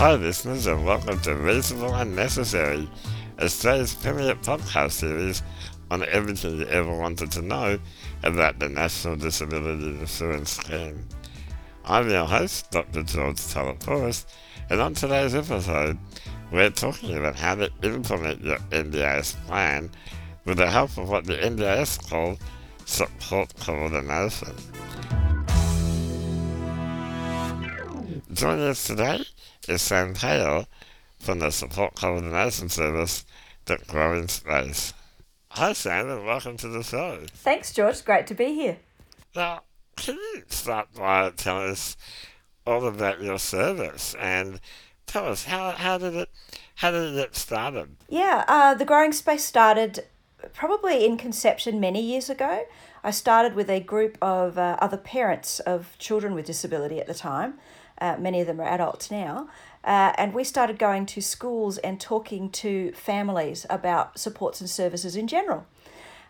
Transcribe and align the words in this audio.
Hi, 0.00 0.14
listeners, 0.14 0.66
and 0.66 0.86
welcome 0.86 1.20
to 1.20 1.34
Reasonable 1.36 1.94
and 1.94 2.16
Necessary, 2.16 2.88
Australia's 3.38 3.94
premier 3.94 4.34
podcast 4.34 4.92
series 4.92 5.42
on 5.90 6.04
everything 6.04 6.56
you 6.56 6.66
ever 6.68 6.98
wanted 6.98 7.30
to 7.32 7.42
know 7.42 7.78
about 8.22 8.58
the 8.58 8.70
National 8.70 9.16
Disability 9.16 10.00
Insurance 10.00 10.52
Scheme. 10.52 11.06
I'm 11.84 12.08
your 12.08 12.24
host, 12.24 12.70
Dr. 12.70 13.02
George 13.02 13.36
Taleporos, 13.36 14.24
and 14.70 14.80
on 14.80 14.94
today's 14.94 15.34
episode, 15.34 15.98
we're 16.50 16.70
talking 16.70 17.18
about 17.18 17.36
how 17.36 17.56
to 17.56 17.70
implement 17.82 18.42
your 18.42 18.58
NDIS 18.70 19.36
plan 19.46 19.90
with 20.46 20.56
the 20.56 20.70
help 20.70 20.96
of 20.96 21.10
what 21.10 21.26
the 21.26 21.36
NDIS 21.36 22.08
call 22.08 22.38
support 22.86 23.52
coordination. 23.60 24.54
Joining 28.32 28.64
us 28.64 28.86
today 28.86 29.24
is 29.68 29.82
Sam 29.82 30.14
Taylor 30.14 30.66
from 31.18 31.40
the 31.40 31.50
Support 31.50 31.94
Coordination 31.94 32.68
Service 32.68 33.24
at 33.68 33.86
Growing 33.86 34.26
Space. 34.26 34.94
Hi 35.50 35.72
Sam 35.74 36.08
and 36.08 36.24
welcome 36.24 36.56
to 36.58 36.68
the 36.68 36.82
show. 36.82 37.20
Thanks 37.34 37.72
George, 37.72 38.04
great 38.04 38.26
to 38.28 38.34
be 38.34 38.54
here. 38.54 38.78
Now, 39.36 39.62
can 39.96 40.14
you 40.14 40.42
start 40.48 40.88
by 40.94 41.30
telling 41.30 41.70
us 41.70 41.96
all 42.66 42.86
about 42.86 43.22
your 43.22 43.38
service 43.38 44.14
and 44.18 44.60
tell 45.06 45.26
us 45.26 45.44
how, 45.44 45.72
how 45.72 45.98
did 45.98 46.14
it 46.14 46.30
how 46.76 46.90
did 46.90 47.14
it 47.16 47.36
started? 47.36 47.96
Yeah, 48.08 48.44
uh, 48.48 48.74
the 48.74 48.86
Growing 48.86 49.12
Space 49.12 49.44
started 49.44 50.06
probably 50.54 51.04
in 51.04 51.18
conception 51.18 51.78
many 51.78 52.00
years 52.00 52.30
ago. 52.30 52.64
I 53.04 53.10
started 53.10 53.54
with 53.54 53.68
a 53.68 53.80
group 53.80 54.16
of 54.22 54.56
uh, 54.56 54.76
other 54.80 54.96
parents 54.96 55.60
of 55.60 55.94
children 55.98 56.34
with 56.34 56.46
disability 56.46 56.98
at 56.98 57.06
the 57.06 57.14
time 57.14 57.54
uh, 58.00 58.16
many 58.18 58.40
of 58.40 58.46
them 58.46 58.60
are 58.60 58.68
adults 58.68 59.10
now. 59.10 59.48
Uh, 59.84 60.12
and 60.16 60.34
we 60.34 60.44
started 60.44 60.78
going 60.78 61.06
to 61.06 61.20
schools 61.20 61.78
and 61.78 62.00
talking 62.00 62.50
to 62.50 62.92
families 62.92 63.66
about 63.70 64.18
supports 64.18 64.60
and 64.60 64.68
services 64.68 65.16
in 65.16 65.26
general. 65.26 65.66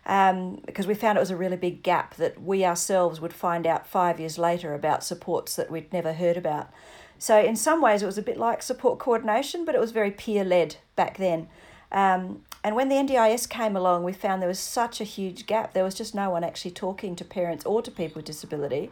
Um, 0.05 0.61
because 0.65 0.87
we 0.87 0.95
found 0.95 1.17
it 1.17 1.21
was 1.21 1.29
a 1.29 1.37
really 1.37 1.57
big 1.57 1.83
gap 1.83 2.15
that 2.15 2.41
we 2.41 2.65
ourselves 2.65 3.21
would 3.21 3.33
find 3.33 3.67
out 3.67 3.85
five 3.85 4.19
years 4.19 4.37
later 4.39 4.73
about 4.73 5.03
supports 5.03 5.55
that 5.55 5.69
we'd 5.69 5.93
never 5.93 6.13
heard 6.13 6.37
about. 6.37 6.71
So, 7.19 7.39
in 7.39 7.55
some 7.55 7.81
ways, 7.81 8.01
it 8.01 8.07
was 8.07 8.17
a 8.17 8.23
bit 8.23 8.37
like 8.37 8.63
support 8.63 8.97
coordination, 8.97 9.63
but 9.63 9.75
it 9.75 9.81
was 9.81 9.91
very 9.91 10.09
peer 10.09 10.43
led 10.43 10.77
back 10.95 11.17
then. 11.17 11.49
Um, 11.91 12.41
and 12.63 12.75
when 12.75 12.89
the 12.89 12.95
NDIS 12.95 13.47
came 13.47 13.75
along, 13.75 14.03
we 14.03 14.13
found 14.13 14.41
there 14.41 14.49
was 14.49 14.59
such 14.59 15.01
a 15.01 15.03
huge 15.03 15.45
gap. 15.45 15.73
There 15.73 15.83
was 15.83 15.93
just 15.93 16.15
no 16.15 16.31
one 16.31 16.43
actually 16.43 16.71
talking 16.71 17.15
to 17.17 17.25
parents 17.25 17.63
or 17.65 17.83
to 17.83 17.91
people 17.91 18.19
with 18.19 18.25
disability 18.25 18.89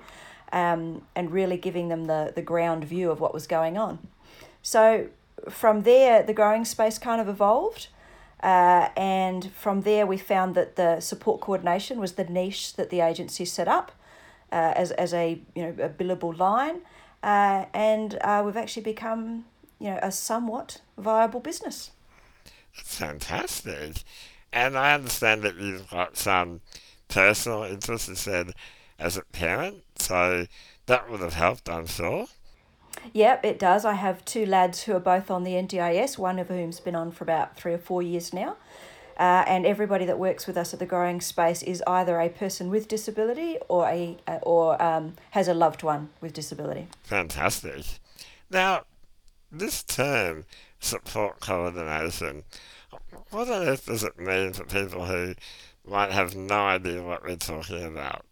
um, 0.52 1.04
and 1.16 1.32
really 1.32 1.58
giving 1.58 1.90
them 1.90 2.06
the, 2.06 2.32
the 2.36 2.42
ground 2.42 2.84
view 2.86 3.12
of 3.12 3.20
what 3.20 3.34
was 3.34 3.48
going 3.48 3.78
on. 3.78 4.00
So 4.62 5.08
from 5.50 5.84
there, 5.84 6.24
the 6.24 6.34
growing 6.34 6.66
space 6.66 6.98
kind 6.98 7.22
of 7.22 7.28
evolved. 7.28 7.88
Uh, 8.42 8.90
and 8.96 9.52
from 9.52 9.82
there, 9.82 10.06
we 10.06 10.18
found 10.18 10.56
that 10.56 10.76
the 10.76 11.00
support 11.00 11.42
coordination 11.42 12.00
was 12.00 12.14
the 12.14 12.24
niche 12.24 12.76
that 12.76 12.90
the 12.90 13.02
agency 13.02 13.46
set 13.46 13.68
up 13.68 13.92
uh, 14.52 14.74
as, 14.76 14.92
as 14.92 15.14
a, 15.14 15.42
you 15.56 15.62
know, 15.62 15.76
a 15.84 15.90
billable 15.90 16.38
line. 16.38 16.82
Uh, 17.22 17.66
and 17.74 18.18
uh, 18.22 18.42
we've 18.46 18.58
actually 18.58 18.84
become 18.84 19.46
you 19.80 19.90
know, 19.90 20.00
a 20.02 20.12
somewhat 20.12 20.82
viable 20.98 21.40
business. 21.40 21.92
Fantastic. 22.72 24.04
And 24.52 24.78
I 24.78 24.94
understand 24.94 25.42
that 25.44 25.58
you've 25.58 25.90
got 25.90 26.18
some 26.18 26.62
personal 27.08 27.64
interest, 27.64 28.08
you 28.08 28.16
said, 28.16 28.54
as 29.00 29.18
a 29.18 29.24
parent, 29.32 29.84
so 29.98 30.48
that 30.86 31.10
would 31.10 31.22
have 31.22 31.34
helped, 31.34 31.70
I'm 31.70 31.88
sure. 31.88 32.28
Yep, 33.14 33.46
it 33.46 33.60
does. 33.60 33.86
I 33.86 33.94
have 33.94 34.26
two 34.26 34.46
lads 34.46 34.84
who 34.84 34.94
are 34.94 35.00
both 35.00 35.32
on 35.32 35.44
the 35.44 35.52
NDIS, 35.52 36.18
one 36.18 36.40
of 36.40 36.50
whom's 36.50 36.80
been 36.80 36.96
on 36.96 37.12
for 37.12 37.24
about 37.24 37.56
three 37.56 37.74
or 37.74 37.78
four 37.78 38.02
years 38.02 38.34
now. 38.34 38.58
Uh, 39.18 39.44
and 39.48 39.66
everybody 39.66 40.06
that 40.06 40.18
works 40.18 40.48
with 40.48 40.56
us 40.56 40.74
at 40.74 40.80
the 40.80 40.86
Growing 40.86 41.20
Space 41.20 41.62
is 41.64 41.84
either 41.86 42.20
a 42.22 42.30
person 42.30 42.70
with 42.70 42.88
disability 42.88 43.58
or 43.68 43.86
a 43.88 44.18
or 44.44 44.82
um, 44.82 45.16
has 45.32 45.50
a 45.50 45.54
loved 45.54 45.84
one 45.84 46.10
with 46.22 46.32
disability. 46.32 46.88
Fantastic. 47.04 47.84
Now, 48.50 48.86
this 49.52 49.84
term 49.84 50.46
support 50.80 51.42
coordination, 51.42 52.44
what 53.32 53.50
on 53.50 53.68
earth 53.68 53.88
does 53.88 54.06
it 54.06 54.18
mean 54.18 54.54
for 54.54 54.64
people 54.64 55.06
who 55.06 55.36
might 55.86 56.12
have 56.12 56.36
no 56.36 56.60
idea 56.62 57.04
what 57.04 57.24
we're 57.24 57.36
talking 57.36 57.84
about? 57.84 58.24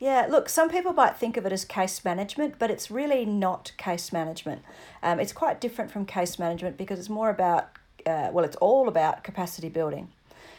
Yeah, 0.00 0.26
look, 0.30 0.48
some 0.48 0.70
people 0.70 0.94
might 0.94 1.18
think 1.18 1.36
of 1.36 1.44
it 1.44 1.52
as 1.52 1.66
case 1.66 2.02
management, 2.06 2.54
but 2.58 2.70
it's 2.70 2.90
really 2.90 3.26
not 3.26 3.72
case 3.76 4.14
management. 4.14 4.62
Um, 5.02 5.20
it's 5.20 5.34
quite 5.34 5.60
different 5.60 5.90
from 5.90 6.06
case 6.06 6.38
management 6.38 6.78
because 6.78 6.98
it's 6.98 7.10
more 7.10 7.28
about, 7.28 7.68
uh, 8.06 8.30
well, 8.32 8.46
it's 8.46 8.56
all 8.56 8.88
about 8.88 9.22
capacity 9.22 9.68
building. 9.68 10.08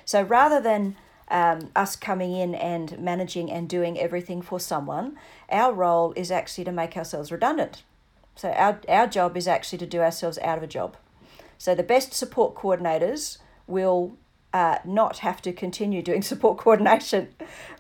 So 0.06 0.22
rather 0.22 0.62
than 0.62 0.96
um, 1.30 1.72
us 1.76 1.96
coming 1.96 2.34
in 2.34 2.54
and 2.54 3.00
managing 3.00 3.52
and 3.52 3.68
doing 3.68 3.98
everything 4.00 4.44
for 4.44 4.60
someone, 4.60 5.18
our 5.50 5.74
role 5.74 6.14
is 6.16 6.30
actually 6.30 6.66
to 6.66 6.72
make 6.72 6.96
ourselves 6.96 7.32
redundant. 7.32 7.82
So 8.36 8.52
our, 8.52 8.80
our 8.88 9.08
job 9.08 9.36
is 9.36 9.48
actually 9.48 9.80
to 9.80 9.88
do 9.88 10.02
ourselves 10.02 10.38
out 10.44 10.60
of 10.60 10.64
a 10.64 10.68
job. 10.68 10.98
So 11.58 11.74
the 11.74 11.82
best 11.82 12.14
support 12.14 12.54
coordinators 12.54 13.40
will 13.66 14.18
uh, 14.54 14.78
not 14.86 15.20
have 15.20 15.42
to 15.42 15.52
continue 15.52 16.04
doing 16.04 16.22
support 16.22 16.60
coordination, 16.60 17.30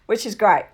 which 0.07 0.25
is 0.25 0.33
great. 0.33 0.65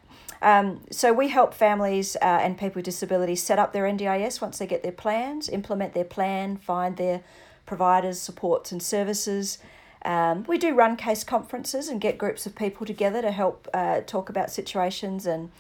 Um, 0.42 0.82
so 0.92 1.14
we 1.14 1.30
help 1.30 1.54
families 1.54 2.16
uh, 2.22 2.26
and 2.26 2.58
people 2.58 2.76
with 2.76 2.86
disabilities 2.86 3.42
set 3.42 3.60
up 3.60 3.74
their 3.74 3.86
NDIS 3.86 4.42
once 4.42 4.60
they 4.60 4.68
get 4.68 4.84
their 4.84 4.92
plans, 4.92 5.50
implement 5.50 5.94
their 5.94 6.06
plan, 6.06 6.58
find 6.58 6.98
their 6.98 7.24
providers, 7.66 8.20
supports, 8.20 8.72
and 8.72 8.82
services. 8.82 9.58
Um, 10.06 10.44
we 10.48 10.58
do 10.58 10.74
run 10.76 10.96
case 10.96 11.24
conferences 11.24 11.90
and 11.90 12.00
get 12.00 12.18
groups 12.18 12.46
of 12.46 12.56
people 12.56 12.86
together 12.86 13.22
to 13.22 13.32
help 13.32 13.68
uh, 13.74 14.02
talk 14.02 14.30
about 14.30 14.52
situations 14.52 15.26
and 15.26 15.52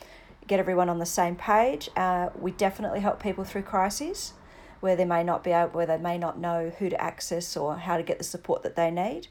get 0.47 0.59
everyone 0.59 0.89
on 0.89 0.99
the 0.99 1.05
same 1.05 1.35
page. 1.35 1.89
Uh, 1.95 2.29
we 2.39 2.51
definitely 2.51 3.01
help 3.01 3.21
people 3.21 3.43
through 3.43 3.63
crises 3.63 4.33
where 4.79 4.95
they 4.95 5.05
may 5.05 5.23
not 5.23 5.43
be 5.43 5.51
able, 5.51 5.71
where 5.71 5.85
they 5.85 5.97
may 5.97 6.17
not 6.17 6.39
know 6.39 6.71
who 6.77 6.89
to 6.89 7.01
access 7.01 7.57
or 7.57 7.77
how 7.77 7.97
to 7.97 8.03
get 8.03 8.17
the 8.19 8.23
support 8.23 8.63
that 8.63 8.75
they 8.75 8.91
need. 8.91 9.27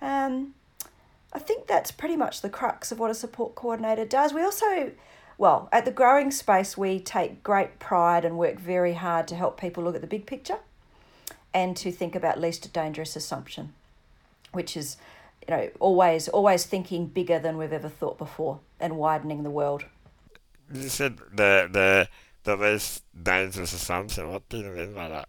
Um, 0.00 0.54
I 1.32 1.38
think 1.38 1.66
that's 1.66 1.90
pretty 1.90 2.16
much 2.16 2.42
the 2.42 2.50
crux 2.50 2.92
of 2.92 2.98
what 2.98 3.10
a 3.10 3.14
support 3.14 3.54
coordinator 3.54 4.04
does. 4.04 4.34
We 4.34 4.42
also, 4.42 4.92
well, 5.38 5.68
at 5.72 5.84
the 5.84 5.90
growing 5.90 6.30
space, 6.30 6.76
we 6.76 7.00
take 7.00 7.42
great 7.42 7.78
pride 7.78 8.24
and 8.24 8.36
work 8.36 8.58
very 8.58 8.94
hard 8.94 9.26
to 9.28 9.34
help 9.34 9.58
people 9.58 9.82
look 9.82 9.94
at 9.94 10.02
the 10.02 10.06
big 10.06 10.26
picture 10.26 10.58
and 11.54 11.76
to 11.78 11.90
think 11.90 12.14
about 12.14 12.40
least 12.40 12.72
dangerous 12.72 13.16
assumption, 13.16 13.72
which 14.52 14.76
is, 14.76 14.96
you 15.46 15.54
know, 15.54 15.70
always 15.80 16.28
always 16.28 16.64
thinking 16.64 17.06
bigger 17.06 17.38
than 17.38 17.56
we've 17.56 17.72
ever 17.72 17.88
thought 17.88 18.18
before 18.18 18.60
and 18.78 18.96
widening 18.96 19.42
the 19.42 19.50
world. 19.50 19.84
You 20.72 20.88
said 20.88 21.18
the 21.34 21.68
the 21.70 22.08
the 22.44 22.56
least 22.56 23.04
dangerous 23.20 23.72
assumption. 23.72 24.30
What 24.30 24.48
do 24.48 24.58
you 24.58 24.70
mean 24.70 24.94
by 24.94 25.08
that? 25.08 25.28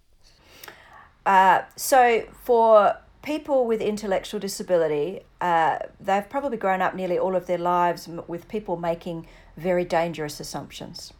Uh, 1.25 1.61
so 1.75 2.25
for 2.43 2.97
people 3.23 3.65
with 3.65 3.81
intellectual 3.81 4.39
disability, 4.39 5.21
uh, 5.41 5.79
they've 5.99 6.29
probably 6.29 6.57
grown 6.57 6.81
up 6.81 6.93
nearly 6.93 7.17
all 7.17 7.35
of 7.35 7.47
their 7.47 7.57
lives 7.57 8.07
with 8.27 8.47
people 8.47 8.77
making 8.77 9.25
very 9.57 9.85
dangerous 9.85 10.39
assumptions. 10.39 11.13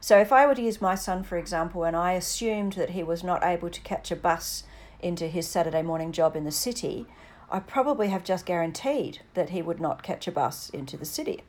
So, 0.00 0.18
if 0.18 0.32
I 0.32 0.46
were 0.46 0.54
to 0.54 0.62
use 0.62 0.80
my 0.80 0.94
son, 0.94 1.22
for 1.22 1.38
example, 1.38 1.84
and 1.84 1.96
I 1.96 2.12
assumed 2.12 2.74
that 2.74 2.90
he 2.90 3.02
was 3.02 3.24
not 3.24 3.44
able 3.44 3.70
to 3.70 3.80
catch 3.80 4.10
a 4.10 4.16
bus 4.16 4.64
into 5.00 5.28
his 5.28 5.46
Saturday 5.46 5.82
morning 5.82 6.12
job 6.12 6.36
in 6.36 6.44
the 6.44 6.50
city, 6.50 7.06
I 7.50 7.60
probably 7.60 8.08
have 8.08 8.24
just 8.24 8.46
guaranteed 8.46 9.20
that 9.34 9.50
he 9.50 9.62
would 9.62 9.80
not 9.80 10.02
catch 10.02 10.26
a 10.26 10.32
bus 10.32 10.70
into 10.70 10.96
the 10.96 11.04
city. 11.04 11.42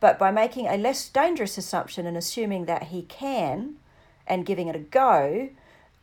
But 0.00 0.18
by 0.18 0.30
making 0.30 0.66
a 0.66 0.76
less 0.76 1.08
dangerous 1.08 1.56
assumption 1.56 2.06
and 2.06 2.16
assuming 2.16 2.66
that 2.66 2.84
he 2.84 3.02
can 3.02 3.76
and 4.26 4.44
giving 4.44 4.68
it 4.68 4.76
a 4.76 4.80
go, 4.80 5.50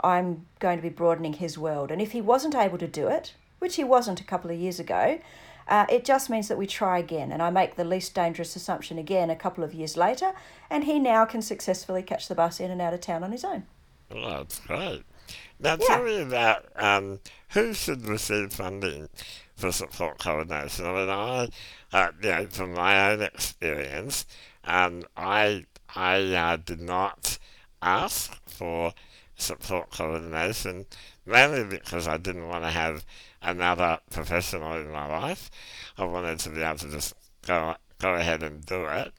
I'm 0.04 0.46
going 0.60 0.78
to 0.78 0.82
be 0.82 0.90
broadening 0.90 1.34
his 1.34 1.58
world. 1.58 1.92
And 1.92 2.02
if 2.02 2.12
he 2.12 2.22
wasn't 2.22 2.56
able 2.56 2.78
to 2.78 2.88
do 2.88 3.08
it, 3.08 3.34
which 3.60 3.76
he 3.76 3.84
wasn't 3.84 4.20
a 4.22 4.24
couple 4.24 4.52
of 4.52 4.58
years 4.58 4.80
ago, 4.80 5.20
uh, 5.68 5.86
it 5.90 6.04
just 6.04 6.30
means 6.30 6.48
that 6.48 6.58
we 6.58 6.68
try 6.68 6.98
again. 6.98 7.32
And 7.32 7.42
I 7.42 7.50
make 7.50 7.76
the 7.76 7.84
least 7.84 8.14
dangerous 8.14 8.56
assumption 8.56 8.98
again 8.98 9.30
a 9.30 9.36
couple 9.36 9.64
of 9.64 9.74
years 9.74 9.96
later, 9.96 10.32
and 10.70 10.84
he 10.84 11.00
now 11.00 11.26
can 11.26 11.42
successfully 11.42 12.04
catch 12.04 12.28
the 12.28 12.36
bus 12.36 12.60
in 12.60 12.72
and 12.72 12.82
out 12.82 12.94
of 12.94 13.02
town 13.02 13.24
on 13.24 13.32
his 13.32 13.46
own. 13.46 13.64
Oh, 14.14 14.30
that's 14.38 14.60
great. 14.60 15.04
Now, 15.60 15.78
yeah. 15.80 15.88
tell 15.88 16.04
me 16.04 16.22
about 16.22 16.66
um, 16.76 17.20
who 17.50 17.74
should 17.74 18.06
receive 18.06 18.52
funding 18.52 19.08
for 19.56 19.72
support 19.72 20.20
coordination. 20.20 20.86
I 20.86 20.94
mean, 20.94 21.10
I, 21.10 21.48
uh, 21.94 22.12
you 22.22 22.30
know, 22.30 22.48
from 22.48 22.74
my 22.74 23.12
own 23.12 23.22
experience, 23.22 24.26
um, 24.64 25.04
I, 25.16 25.66
I 25.96 26.22
uh, 26.34 26.58
did 26.58 26.82
not 26.82 27.38
ask 27.82 28.38
for 28.48 28.94
support 29.42 29.92
coordination, 29.92 30.86
mainly 31.26 31.64
because 31.64 32.08
I 32.08 32.18
didn't 32.18 32.48
want 32.48 32.64
to 32.64 32.70
have 32.70 33.06
another 33.42 34.00
professional 34.10 34.74
in 34.76 34.92
my 34.92 35.08
life. 35.08 35.50
I 35.98 36.06
wanted 36.06 36.40
to 36.40 36.50
be 36.50 36.62
able 36.62 36.78
to 36.80 36.92
just 36.92 37.14
go 37.46 37.76
go 38.00 38.14
ahead 38.16 38.44
and 38.44 38.66
do 38.66 38.86
it. 38.86 39.14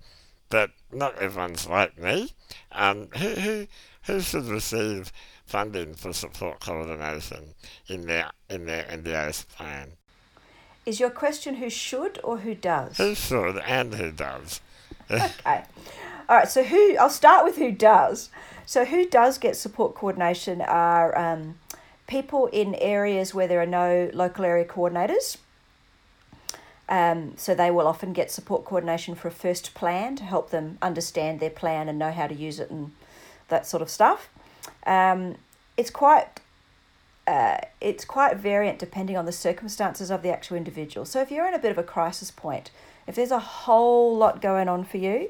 But 0.48 0.70
not 0.92 1.18
everyone's 1.18 1.66
like 1.66 1.98
me. 1.98 2.32
Um, 2.72 3.08
who, 3.16 3.28
who, 3.28 3.66
who 4.02 4.20
should 4.20 4.44
receive 4.44 5.12
funding 5.46 5.94
for 5.94 6.12
support 6.12 6.60
coordination 6.60 7.54
in 7.86 8.06
their 8.06 8.30
in 8.50 8.66
their 8.66 8.84
NDIS 8.84 9.48
plan? 9.48 9.92
Is 10.84 10.98
your 10.98 11.10
question 11.10 11.56
who 11.56 11.70
should 11.70 12.18
or 12.24 12.38
who 12.38 12.54
does? 12.54 12.96
Who 12.96 13.14
should 13.14 13.58
and 13.58 13.94
who 13.94 14.10
does? 14.10 14.60
okay. 15.10 15.64
All 16.28 16.36
right, 16.36 16.48
so 16.48 16.64
who, 16.64 16.96
I'll 16.96 17.10
start 17.10 17.44
with 17.44 17.56
who 17.56 17.70
does. 17.72 18.30
So, 18.66 18.84
who 18.84 19.06
does 19.08 19.38
get 19.38 19.56
support 19.56 19.94
coordination 19.94 20.60
are 20.60 21.16
um, 21.18 21.58
people 22.06 22.46
in 22.46 22.74
areas 22.76 23.34
where 23.34 23.48
there 23.48 23.60
are 23.60 23.66
no 23.66 24.10
local 24.12 24.44
area 24.44 24.64
coordinators. 24.64 25.38
Um, 26.88 27.34
so, 27.36 27.54
they 27.54 27.70
will 27.70 27.86
often 27.86 28.12
get 28.12 28.30
support 28.30 28.64
coordination 28.64 29.14
for 29.14 29.28
a 29.28 29.32
first 29.32 29.74
plan 29.74 30.16
to 30.16 30.24
help 30.24 30.50
them 30.50 30.78
understand 30.80 31.40
their 31.40 31.50
plan 31.50 31.88
and 31.88 31.98
know 31.98 32.12
how 32.12 32.26
to 32.26 32.34
use 32.34 32.60
it 32.60 32.70
and 32.70 32.92
that 33.48 33.66
sort 33.66 33.82
of 33.82 33.90
stuff. 33.90 34.30
Um, 34.86 35.36
it's 35.76 35.90
quite 35.90 36.40
uh, 37.26 37.58
it's 37.80 38.04
quite 38.04 38.36
variant 38.36 38.78
depending 38.78 39.16
on 39.16 39.26
the 39.26 39.32
circumstances 39.32 40.10
of 40.10 40.22
the 40.22 40.30
actual 40.30 40.56
individual. 40.56 41.06
So 41.06 41.20
if 41.20 41.30
you're 41.30 41.46
in 41.46 41.54
a 41.54 41.58
bit 41.58 41.70
of 41.70 41.78
a 41.78 41.82
crisis 41.82 42.30
point, 42.30 42.70
if 43.06 43.14
there's 43.14 43.30
a 43.30 43.38
whole 43.38 44.16
lot 44.16 44.40
going 44.40 44.68
on 44.68 44.84
for 44.84 44.98
you, 44.98 45.28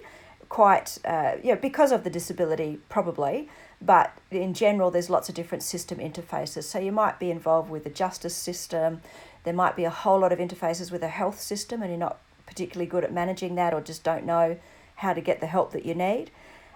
quite, 0.52 0.98
uh, 1.06 1.32
you 1.42 1.48
know, 1.48 1.58
because 1.58 1.92
of 1.92 2.04
the 2.04 2.10
disability, 2.10 2.78
probably, 2.90 3.48
but 3.80 4.12
in 4.30 4.52
general, 4.52 4.90
there's 4.90 5.08
lots 5.08 5.30
of 5.30 5.34
different 5.34 5.62
system 5.62 5.96
interfaces. 5.96 6.64
So 6.64 6.78
you 6.78 6.92
might 6.92 7.18
be 7.18 7.30
involved 7.30 7.70
with 7.70 7.84
the 7.84 7.90
justice 7.90 8.36
system, 8.36 9.00
there 9.44 9.54
might 9.54 9.76
be 9.76 9.84
a 9.84 9.90
whole 9.90 10.18
lot 10.18 10.30
of 10.30 10.38
interfaces 10.38 10.92
with 10.92 11.02
a 11.02 11.08
health 11.08 11.40
system, 11.40 11.80
and 11.80 11.90
you're 11.90 11.98
not 11.98 12.18
particularly 12.44 12.84
good 12.84 13.02
at 13.02 13.10
managing 13.10 13.54
that 13.54 13.72
or 13.72 13.80
just 13.80 14.04
don't 14.04 14.26
know 14.26 14.58
how 14.96 15.14
to 15.14 15.22
get 15.22 15.40
the 15.40 15.46
help 15.46 15.72
that 15.72 15.86
you 15.86 15.94
need. 15.94 16.30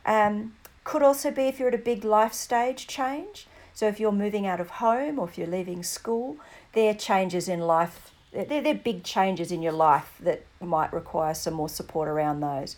Um, 0.07 0.55
could 0.85 1.03
also 1.03 1.31
be 1.31 1.43
if 1.43 1.59
you're 1.59 1.69
at 1.69 1.75
a 1.75 1.91
big 1.93 2.03
life 2.03 2.33
stage 2.33 2.87
change. 2.87 3.47
So 3.75 3.87
if 3.89 4.01
you're 4.01 4.11
moving 4.11 4.47
out 4.47 4.59
of 4.59 4.71
home 4.71 5.19
or 5.19 5.29
if 5.29 5.37
you're 5.37 5.47
leaving 5.47 5.83
school, 5.83 6.39
there 6.73 6.93
are 6.93 6.95
changes 6.95 7.47
in 7.47 7.61
life. 7.61 8.13
They're, 8.33 8.63
they're 8.63 8.75
big 8.75 9.05
changes 9.05 9.53
in 9.53 9.61
your 9.61 9.73
life 9.73 10.17
that 10.21 10.47
might 10.63 10.95
require 10.95 11.35
some 11.35 11.53
more 11.53 11.69
support 11.69 12.09
around 12.09 12.41
those. 12.41 12.77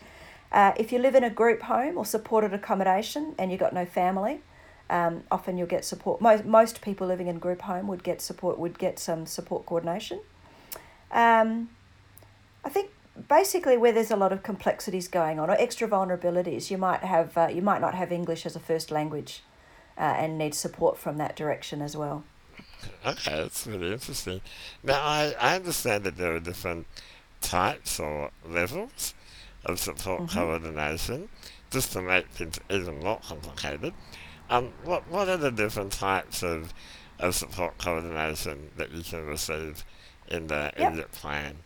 Uh, 0.50 0.72
if 0.76 0.92
you 0.92 0.98
live 0.98 1.14
in 1.14 1.24
a 1.24 1.30
group 1.30 1.62
home 1.62 1.98
or 1.98 2.04
supported 2.04 2.54
accommodation 2.54 3.34
and 3.38 3.50
you've 3.50 3.60
got 3.60 3.72
no 3.72 3.84
family, 3.84 4.40
um, 4.90 5.22
often 5.30 5.58
you'll 5.58 5.66
get 5.66 5.84
support. 5.84 6.20
Most, 6.20 6.44
most 6.44 6.80
people 6.80 7.06
living 7.06 7.26
in 7.26 7.38
group 7.38 7.62
home 7.62 7.86
would 7.88 8.02
get 8.02 8.22
support, 8.22 8.58
would 8.58 8.78
get 8.78 8.98
some 8.98 9.26
support 9.26 9.66
coordination. 9.66 10.20
Um, 11.10 11.68
I 12.64 12.70
think 12.70 12.90
basically 13.28 13.76
where 13.76 13.92
there's 13.92 14.10
a 14.10 14.16
lot 14.16 14.32
of 14.32 14.42
complexities 14.42 15.08
going 15.08 15.38
on 15.38 15.50
or 15.50 15.54
extra 15.54 15.88
vulnerabilities, 15.88 16.70
you 16.70 16.78
might 16.78 17.00
have 17.00 17.36
uh, 17.36 17.48
you 17.50 17.62
might 17.62 17.80
not 17.80 17.94
have 17.94 18.12
English 18.12 18.46
as 18.46 18.56
a 18.56 18.60
first 18.60 18.90
language 18.90 19.42
uh, 19.98 20.02
and 20.02 20.38
need 20.38 20.54
support 20.54 20.96
from 20.96 21.18
that 21.18 21.36
direction 21.36 21.82
as 21.82 21.96
well. 21.96 22.24
Okay, 23.04 23.42
that's 23.42 23.66
really 23.66 23.92
interesting. 23.92 24.40
Now, 24.82 25.00
I, 25.02 25.34
I 25.40 25.56
understand 25.56 26.04
that 26.04 26.16
there 26.16 26.34
are 26.34 26.40
different 26.40 26.86
types 27.40 27.98
or 27.98 28.30
levels 28.46 29.14
of 29.68 29.78
support 29.78 30.22
mm-hmm. 30.22 30.38
coordination, 30.38 31.28
just 31.70 31.92
to 31.92 32.02
make 32.02 32.28
things 32.30 32.58
even 32.70 33.00
more 33.00 33.20
complicated. 33.20 33.92
Um, 34.50 34.72
what, 34.82 35.08
what 35.08 35.28
are 35.28 35.36
the 35.36 35.50
different 35.50 35.92
types 35.92 36.42
of, 36.42 36.72
of 37.18 37.34
support 37.34 37.78
coordination 37.78 38.70
that 38.76 38.90
you 38.90 39.02
can 39.02 39.26
receive 39.26 39.84
in 40.28 40.46
the 40.46 40.72
yep. 40.76 40.92
in 40.92 40.98
your 40.98 41.08
plan? 41.08 41.58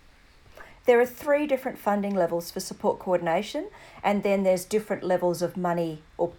There 0.84 1.00
are 1.00 1.06
three 1.06 1.46
different 1.46 1.78
funding 1.78 2.14
levels 2.14 2.50
for 2.50 2.58
support 2.58 2.98
coordination, 2.98 3.68
and 4.02 4.24
then 4.24 4.42
there's 4.42 4.64
different 4.64 5.04
levels 5.04 5.40
of 5.40 5.56
money 5.56 6.02
or 6.18 6.32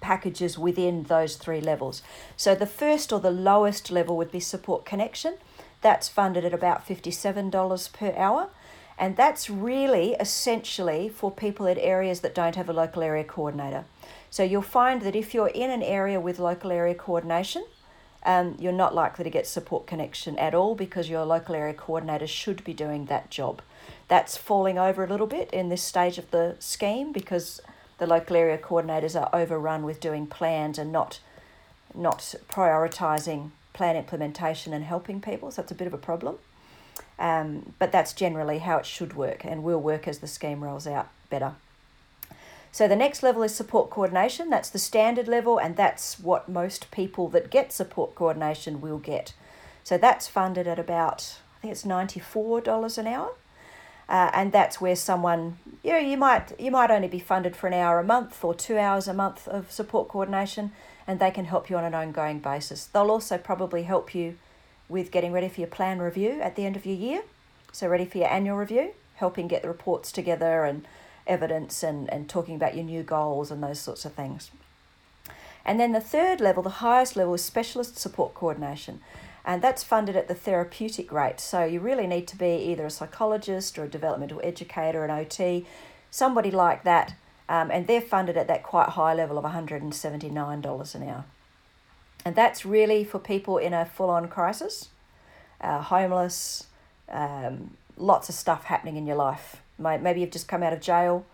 packages 0.00 0.56
within 0.56 1.04
those 1.04 1.34
three 1.34 1.60
levels. 1.60 2.02
So 2.36 2.54
the 2.54 2.66
first 2.66 3.12
or 3.12 3.18
the 3.18 3.32
lowest 3.32 3.90
level 3.90 4.16
would 4.16 4.30
be 4.30 4.38
support 4.38 4.84
connection. 4.84 5.34
That's 5.80 6.08
funded 6.08 6.44
at 6.44 6.54
about 6.54 6.86
$57 6.86 7.92
per 7.92 8.14
hour. 8.16 8.50
And 8.98 9.16
that's 9.16 9.48
really 9.48 10.14
essentially 10.18 11.08
for 11.08 11.30
people 11.30 11.66
in 11.66 11.78
areas 11.78 12.20
that 12.20 12.34
don't 12.34 12.56
have 12.56 12.68
a 12.68 12.72
local 12.72 13.02
area 13.02 13.22
coordinator. 13.22 13.84
So 14.28 14.42
you'll 14.42 14.62
find 14.62 15.02
that 15.02 15.14
if 15.14 15.32
you're 15.32 15.48
in 15.48 15.70
an 15.70 15.82
area 15.82 16.20
with 16.20 16.40
local 16.40 16.72
area 16.72 16.94
coordination, 16.94 17.64
um, 18.24 18.56
you're 18.58 18.72
not 18.72 18.94
likely 18.94 19.22
to 19.22 19.30
get 19.30 19.46
support 19.46 19.86
connection 19.86 20.36
at 20.38 20.54
all 20.54 20.74
because 20.74 21.08
your 21.08 21.24
local 21.24 21.54
area 21.54 21.74
coordinator 21.74 22.26
should 22.26 22.64
be 22.64 22.74
doing 22.74 23.06
that 23.06 23.30
job. 23.30 23.62
That's 24.08 24.36
falling 24.36 24.78
over 24.78 25.04
a 25.04 25.06
little 25.06 25.28
bit 25.28 25.48
in 25.52 25.68
this 25.68 25.82
stage 25.82 26.18
of 26.18 26.30
the 26.32 26.56
scheme 26.58 27.12
because 27.12 27.60
the 27.98 28.06
local 28.06 28.36
area 28.36 28.58
coordinators 28.58 29.18
are 29.18 29.30
overrun 29.32 29.84
with 29.84 30.00
doing 30.00 30.26
plans 30.26 30.78
and 30.78 30.90
not 30.90 31.20
not 31.94 32.34
prioritising 32.50 33.50
plan 33.72 33.96
implementation 33.96 34.74
and 34.74 34.84
helping 34.84 35.20
people. 35.20 35.50
So 35.50 35.62
it's 35.62 35.72
a 35.72 35.74
bit 35.74 35.86
of 35.86 35.94
a 35.94 35.98
problem. 35.98 36.38
Um, 37.18 37.74
but 37.78 37.90
that's 37.90 38.12
generally 38.12 38.58
how 38.58 38.78
it 38.78 38.86
should 38.86 39.14
work 39.14 39.44
and 39.44 39.64
will 39.64 39.80
work 39.80 40.06
as 40.06 40.18
the 40.18 40.28
scheme 40.28 40.62
rolls 40.62 40.86
out 40.86 41.08
better. 41.30 41.54
So 42.70 42.86
the 42.86 42.96
next 42.96 43.22
level 43.22 43.42
is 43.42 43.54
support 43.54 43.90
coordination. 43.90 44.50
That's 44.50 44.70
the 44.70 44.78
standard 44.78 45.26
level, 45.26 45.58
and 45.58 45.76
that's 45.76 46.20
what 46.20 46.48
most 46.48 46.90
people 46.90 47.28
that 47.30 47.50
get 47.50 47.72
support 47.72 48.14
coordination 48.14 48.80
will 48.80 48.98
get. 48.98 49.32
So 49.82 49.98
that's 49.98 50.28
funded 50.28 50.68
at 50.68 50.78
about, 50.78 51.38
I 51.58 51.62
think 51.62 51.72
it's 51.72 51.84
$94 51.84 52.98
an 52.98 53.06
hour 53.06 53.32
uh, 54.08 54.30
and 54.32 54.52
that's 54.52 54.80
where 54.80 54.96
someone 54.96 55.58
you 55.82 55.92
know 55.92 55.98
you 55.98 56.16
might 56.16 56.58
you 56.58 56.70
might 56.70 56.90
only 56.90 57.08
be 57.08 57.18
funded 57.18 57.54
for 57.54 57.66
an 57.66 57.74
hour 57.74 57.98
a 57.98 58.04
month 58.04 58.42
or 58.42 58.54
two 58.54 58.78
hours 58.78 59.06
a 59.06 59.14
month 59.14 59.46
of 59.48 59.70
support 59.70 60.08
coordination 60.08 60.72
and 61.06 61.20
they 61.20 61.30
can 61.30 61.44
help 61.44 61.68
you 61.68 61.76
on 61.76 61.84
an 61.84 61.94
ongoing 61.94 62.38
basis 62.38 62.86
they'll 62.86 63.10
also 63.10 63.36
probably 63.36 63.82
help 63.82 64.14
you 64.14 64.36
with 64.88 65.10
getting 65.10 65.32
ready 65.32 65.48
for 65.48 65.60
your 65.60 65.68
plan 65.68 65.98
review 65.98 66.40
at 66.40 66.56
the 66.56 66.64
end 66.64 66.76
of 66.76 66.86
your 66.86 66.96
year 66.96 67.22
so 67.72 67.86
ready 67.88 68.04
for 68.04 68.18
your 68.18 68.28
annual 68.28 68.56
review 68.56 68.92
helping 69.16 69.48
get 69.48 69.62
the 69.62 69.68
reports 69.68 70.12
together 70.12 70.64
and 70.64 70.86
evidence 71.26 71.82
and, 71.82 72.10
and 72.12 72.28
talking 72.28 72.54
about 72.54 72.74
your 72.74 72.84
new 72.84 73.02
goals 73.02 73.50
and 73.50 73.62
those 73.62 73.78
sorts 73.78 74.04
of 74.04 74.12
things 74.14 74.50
and 75.64 75.78
then 75.78 75.92
the 75.92 76.00
third 76.00 76.40
level 76.40 76.62
the 76.62 76.70
highest 76.70 77.16
level 77.16 77.34
is 77.34 77.44
specialist 77.44 77.98
support 77.98 78.34
coordination 78.34 79.00
and 79.48 79.62
that's 79.62 79.82
funded 79.82 80.14
at 80.14 80.28
the 80.28 80.34
therapeutic 80.34 81.10
rate. 81.10 81.40
So 81.40 81.64
you 81.64 81.80
really 81.80 82.06
need 82.06 82.28
to 82.28 82.36
be 82.36 82.66
either 82.70 82.84
a 82.84 82.90
psychologist 82.90 83.78
or 83.78 83.84
a 83.84 83.88
developmental 83.88 84.42
educator, 84.44 85.04
an 85.04 85.10
OT, 85.10 85.64
somebody 86.10 86.50
like 86.50 86.84
that, 86.84 87.14
um, 87.48 87.70
and 87.70 87.86
they're 87.86 88.02
funded 88.02 88.36
at 88.36 88.46
that 88.48 88.62
quite 88.62 88.90
high 88.90 89.14
level 89.14 89.38
of 89.38 89.44
$179 89.46 90.94
an 90.94 91.02
hour. 91.02 91.24
And 92.24 92.34
that's 92.34 92.66
really 92.66 93.04
for 93.04 93.18
people 93.18 93.58
in 93.58 93.72
a 93.72 93.84
full 93.86 94.10
on 94.10 94.28
crisis, 94.28 94.88
uh, 95.60 95.80
homeless, 95.80 96.66
um, 97.08 97.76
lots 97.96 98.28
of 98.28 98.34
stuff 98.34 98.64
happening 98.64 98.96
in 98.96 99.06
your 99.06 99.16
life. 99.16 99.56
Maybe 99.78 100.20
you've 100.20 100.30
just 100.30 100.48
come 100.48 100.62
out 100.62 100.72
of 100.72 100.80
jail, 100.80 101.24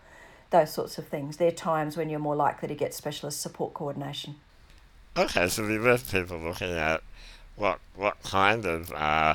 those 0.50 0.72
sorts 0.72 0.98
of 0.98 1.08
things. 1.08 1.38
They're 1.38 1.50
times 1.50 1.96
when 1.96 2.10
you're 2.10 2.20
more 2.20 2.36
likely 2.36 2.68
to 2.68 2.74
get 2.74 2.94
specialist 2.94 3.40
support 3.40 3.74
coordination. 3.74 4.36
Okay, 5.16 5.48
so 5.48 5.66
we 5.66 5.74
have 5.74 6.10
people 6.10 6.38
looking 6.38 6.72
at 6.72 7.02
what 7.56 7.78
what 7.94 8.20
kind 8.22 8.66
of 8.66 8.92
uh, 8.92 9.34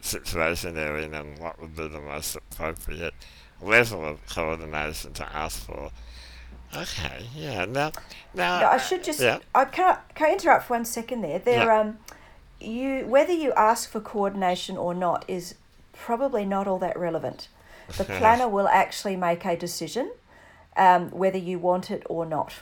situation 0.00 0.74
they're 0.74 0.98
in 0.98 1.14
and 1.14 1.38
what 1.38 1.60
would 1.60 1.74
be 1.74 1.88
the 1.88 2.00
most 2.00 2.36
appropriate 2.36 3.14
level 3.62 4.04
of 4.04 4.24
coordination 4.26 5.12
to 5.14 5.34
ask 5.34 5.66
for. 5.66 5.90
Okay, 6.76 7.26
yeah. 7.36 7.64
Now, 7.64 7.92
now 8.34 8.60
no, 8.60 8.66
I 8.68 8.78
should 8.78 9.04
just. 9.04 9.20
Yeah. 9.20 9.38
I 9.54 9.64
can 9.64 9.98
can 10.14 10.28
I 10.28 10.32
interrupt 10.32 10.66
for 10.66 10.74
one 10.74 10.84
second 10.84 11.22
there. 11.22 11.38
There, 11.38 11.70
um, 11.70 11.98
you 12.60 13.06
whether 13.06 13.32
you 13.32 13.52
ask 13.52 13.90
for 13.90 14.00
coordination 14.00 14.76
or 14.76 14.94
not 14.94 15.24
is 15.28 15.54
probably 15.92 16.44
not 16.44 16.66
all 16.66 16.78
that 16.78 16.98
relevant. 16.98 17.48
The 17.96 18.04
planner 18.18 18.48
will 18.48 18.68
actually 18.68 19.16
make 19.16 19.44
a 19.44 19.56
decision 19.56 20.12
um, 20.76 21.10
whether 21.10 21.38
you 21.38 21.58
want 21.58 21.90
it 21.90 22.02
or 22.08 22.26
not. 22.26 22.54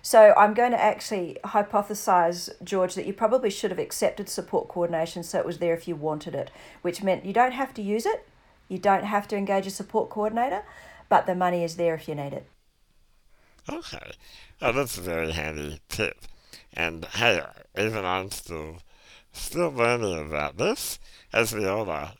So 0.00 0.32
I'm 0.36 0.54
going 0.54 0.70
to 0.70 0.80
actually 0.80 1.36
hypothesize, 1.44 2.50
George, 2.62 2.94
that 2.94 3.06
you 3.06 3.12
probably 3.12 3.50
should 3.50 3.70
have 3.70 3.80
accepted 3.80 4.28
support 4.28 4.68
coordination 4.68 5.22
so 5.22 5.38
it 5.38 5.44
was 5.44 5.58
there 5.58 5.74
if 5.74 5.88
you 5.88 5.96
wanted 5.96 6.34
it, 6.34 6.50
which 6.82 7.02
meant 7.02 7.24
you 7.24 7.32
don't 7.32 7.52
have 7.52 7.74
to 7.74 7.82
use 7.82 8.06
it, 8.06 8.26
you 8.68 8.78
don't 8.78 9.04
have 9.04 9.28
to 9.28 9.36
engage 9.36 9.66
a 9.66 9.70
support 9.70 10.08
coordinator, 10.08 10.62
but 11.08 11.26
the 11.26 11.34
money 11.34 11.64
is 11.64 11.76
there 11.76 11.94
if 11.94 12.08
you 12.08 12.14
need 12.14 12.32
it. 12.32 12.46
Okay. 13.70 14.12
Oh, 14.62 14.72
that's 14.72 14.98
a 14.98 15.02
very 15.02 15.32
handy 15.32 15.80
tip. 15.88 16.16
And 16.72 17.04
hey, 17.04 17.42
even 17.76 18.04
I'm 18.04 18.30
still 18.30 18.78
still 19.32 19.70
learning 19.70 20.26
about 20.26 20.56
this, 20.56 20.98
as 21.32 21.54
we 21.54 21.66
all 21.66 21.88
are. 21.90 22.12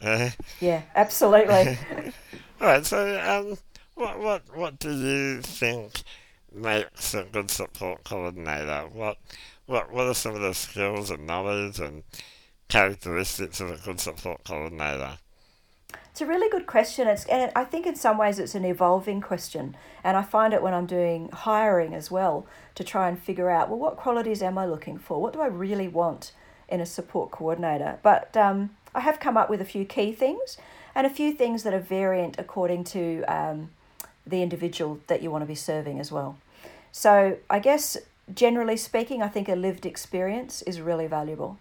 yeah, 0.61 0.83
absolutely. 0.95 1.79
all 2.61 2.67
right. 2.67 2.85
So, 2.85 3.21
um, 3.21 3.59
what 3.95 4.19
what 4.19 4.57
what 4.57 4.79
do 4.79 4.93
you 4.93 5.43
think 5.43 6.03
makes 6.53 7.15
a 7.15 7.25
good 7.25 7.51
support 7.51 8.05
coordinator? 8.05 8.89
What, 8.93 9.19
what, 9.67 9.93
what 9.93 10.07
are 10.07 10.15
some 10.15 10.35
of 10.35 10.41
the 10.41 10.55
skills 10.55 11.11
and 11.11 11.27
knowledge 11.27 11.79
and 11.79 12.03
characteristics 12.69 13.61
of 13.61 13.71
a 13.71 13.77
good 13.77 14.01
support 14.01 14.45
coordinator? 14.45 15.19
It's 16.19 16.25
a 16.25 16.27
really 16.27 16.51
good 16.51 16.67
question. 16.67 17.07
It's 17.07 17.25
and 17.27 17.53
I 17.55 17.63
think 17.63 17.87
in 17.87 17.95
some 17.95 18.19
ways 18.19 18.41
it's 18.41 18.57
an 18.57 18.65
evolving 18.65 19.21
question, 19.21 19.77
and 20.03 20.17
I 20.17 20.23
find 20.25 20.53
it 20.53 20.61
when 20.61 20.75
I'm 20.75 20.85
doing 20.85 21.29
hiring 21.29 21.95
as 21.95 22.11
well 22.11 22.45
to 22.75 22.83
try 22.83 23.09
and 23.09 23.17
figure 23.17 23.49
out 23.49 23.69
well 23.69 23.79
what 23.79 23.97
qualities 23.97 24.43
am 24.43 24.59
I 24.59 24.67
looking 24.67 24.99
for? 24.99 25.23
What 25.23 25.33
do 25.33 25.41
I 25.41 25.47
really 25.47 25.87
want 25.87 26.33
in 26.69 26.81
a 26.81 26.87
support 26.87 27.31
coordinator? 27.31 28.01
But 28.03 28.37
um, 28.37 28.71
I 28.97 29.01
have 29.03 29.21
come 29.21 29.37
up 29.37 29.49
with 29.49 29.61
a 29.61 29.65
few 29.65 29.85
key 29.85 30.11
things 30.11 30.59
and 30.93 31.07
a 31.07 31.11
few 31.11 31.33
things 31.33 31.63
that 31.63 31.73
are 31.73 31.79
variant 31.79 32.35
according 32.37 32.83
to 32.85 33.23
um, 33.29 33.71
the 34.27 34.43
individual 34.43 34.99
that 35.07 35.23
you 35.23 35.31
want 35.31 35.43
to 35.43 35.47
be 35.47 35.55
serving 35.55 36.01
as 36.01 36.11
well. 36.11 36.37
So 36.91 37.37
I 37.49 37.61
guess 37.61 37.97
generally 38.35 38.77
speaking, 38.77 39.23
I 39.23 39.29
think 39.29 39.49
a 39.49 39.55
lived 39.55 39.87
experience 39.87 40.63
is 40.63 40.81
really 40.81 41.07
valuable. 41.07 41.61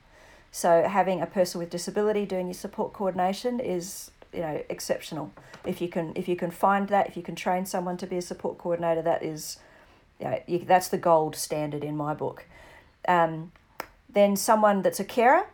So 0.52 0.88
having 0.88 1.22
a 1.22 1.28
person 1.28 1.60
with 1.60 1.70
disability 1.70 2.26
doing 2.26 2.48
your 2.48 2.56
support 2.56 2.92
coordination 2.92 3.60
is 3.60 4.10
you 4.34 4.42
know 4.42 4.64
exceptional. 4.70 5.32
If 5.66 5.82
you 5.82 5.88
can 5.88 6.14
if 6.16 6.28
you 6.28 6.36
can 6.36 6.52
find 6.52 6.88
that, 6.90 7.08
if 7.08 7.18
you 7.18 7.24
can 7.24 7.36
train 7.36 7.66
someone 7.66 7.98
to 7.98 8.08
be 8.08 8.18
a 8.18 8.22
support 8.22 8.58
coordinator, 8.58 9.02
that 9.02 9.24
is, 9.24 9.58
you 10.20 10.26
know, 10.26 10.42
you, 10.48 10.60
that's 10.60 10.88
the 10.90 10.98
gold 10.98 11.36
standard 11.36 11.84
in 11.84 11.96
my 11.98 12.14
book. 12.14 12.46
Um, 13.08 13.52
then 14.10 14.36
someone 14.36 14.82
that's 14.82 15.00
a 15.00 15.06
carer, 15.06 15.48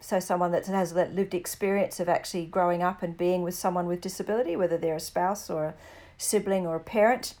so 0.00 0.20
someone 0.20 0.52
that 0.52 0.66
has 0.66 0.94
that 0.94 1.14
lived 1.14 1.34
experience 1.34 2.00
of 2.00 2.08
actually 2.08 2.46
growing 2.46 2.82
up 2.82 3.02
and 3.02 3.16
being 3.16 3.42
with 3.42 3.54
someone 3.54 3.86
with 3.86 4.00
disability, 4.00 4.56
whether 4.56 4.78
they're 4.78 4.96
a 4.96 5.00
spouse 5.00 5.50
or 5.50 5.64
a 5.64 5.74
sibling 6.18 6.66
or 6.66 6.76
a 6.76 6.80
parent, 6.80 7.34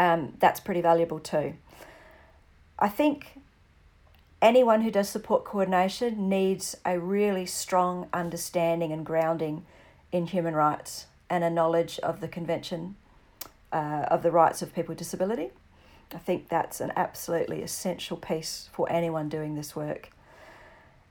um, 0.00 0.34
that's 0.38 0.60
pretty 0.60 0.80
valuable 0.80 1.18
too. 1.18 1.54
I 2.78 2.88
think 2.88 3.40
anyone 4.40 4.82
who 4.82 4.90
does 4.90 5.08
support 5.08 5.44
coordination 5.44 6.28
needs 6.28 6.76
a 6.84 6.98
really 6.98 7.46
strong 7.46 8.08
understanding 8.12 8.92
and 8.92 9.04
grounding 9.04 9.64
in 10.12 10.26
human 10.26 10.54
rights 10.54 11.06
and 11.30 11.44
a 11.44 11.50
knowledge 11.50 11.98
of 12.00 12.20
the 12.20 12.28
Convention 12.28 12.96
uh, 13.72 14.06
of 14.08 14.22
the 14.22 14.30
Rights 14.30 14.62
of 14.62 14.74
People 14.74 14.92
with 14.92 14.98
Disability. 14.98 15.50
I 16.14 16.18
think 16.18 16.48
that's 16.48 16.80
an 16.80 16.92
absolutely 16.96 17.62
essential 17.62 18.16
piece 18.16 18.70
for 18.72 18.90
anyone 18.90 19.28
doing 19.28 19.54
this 19.54 19.76
work. 19.76 20.10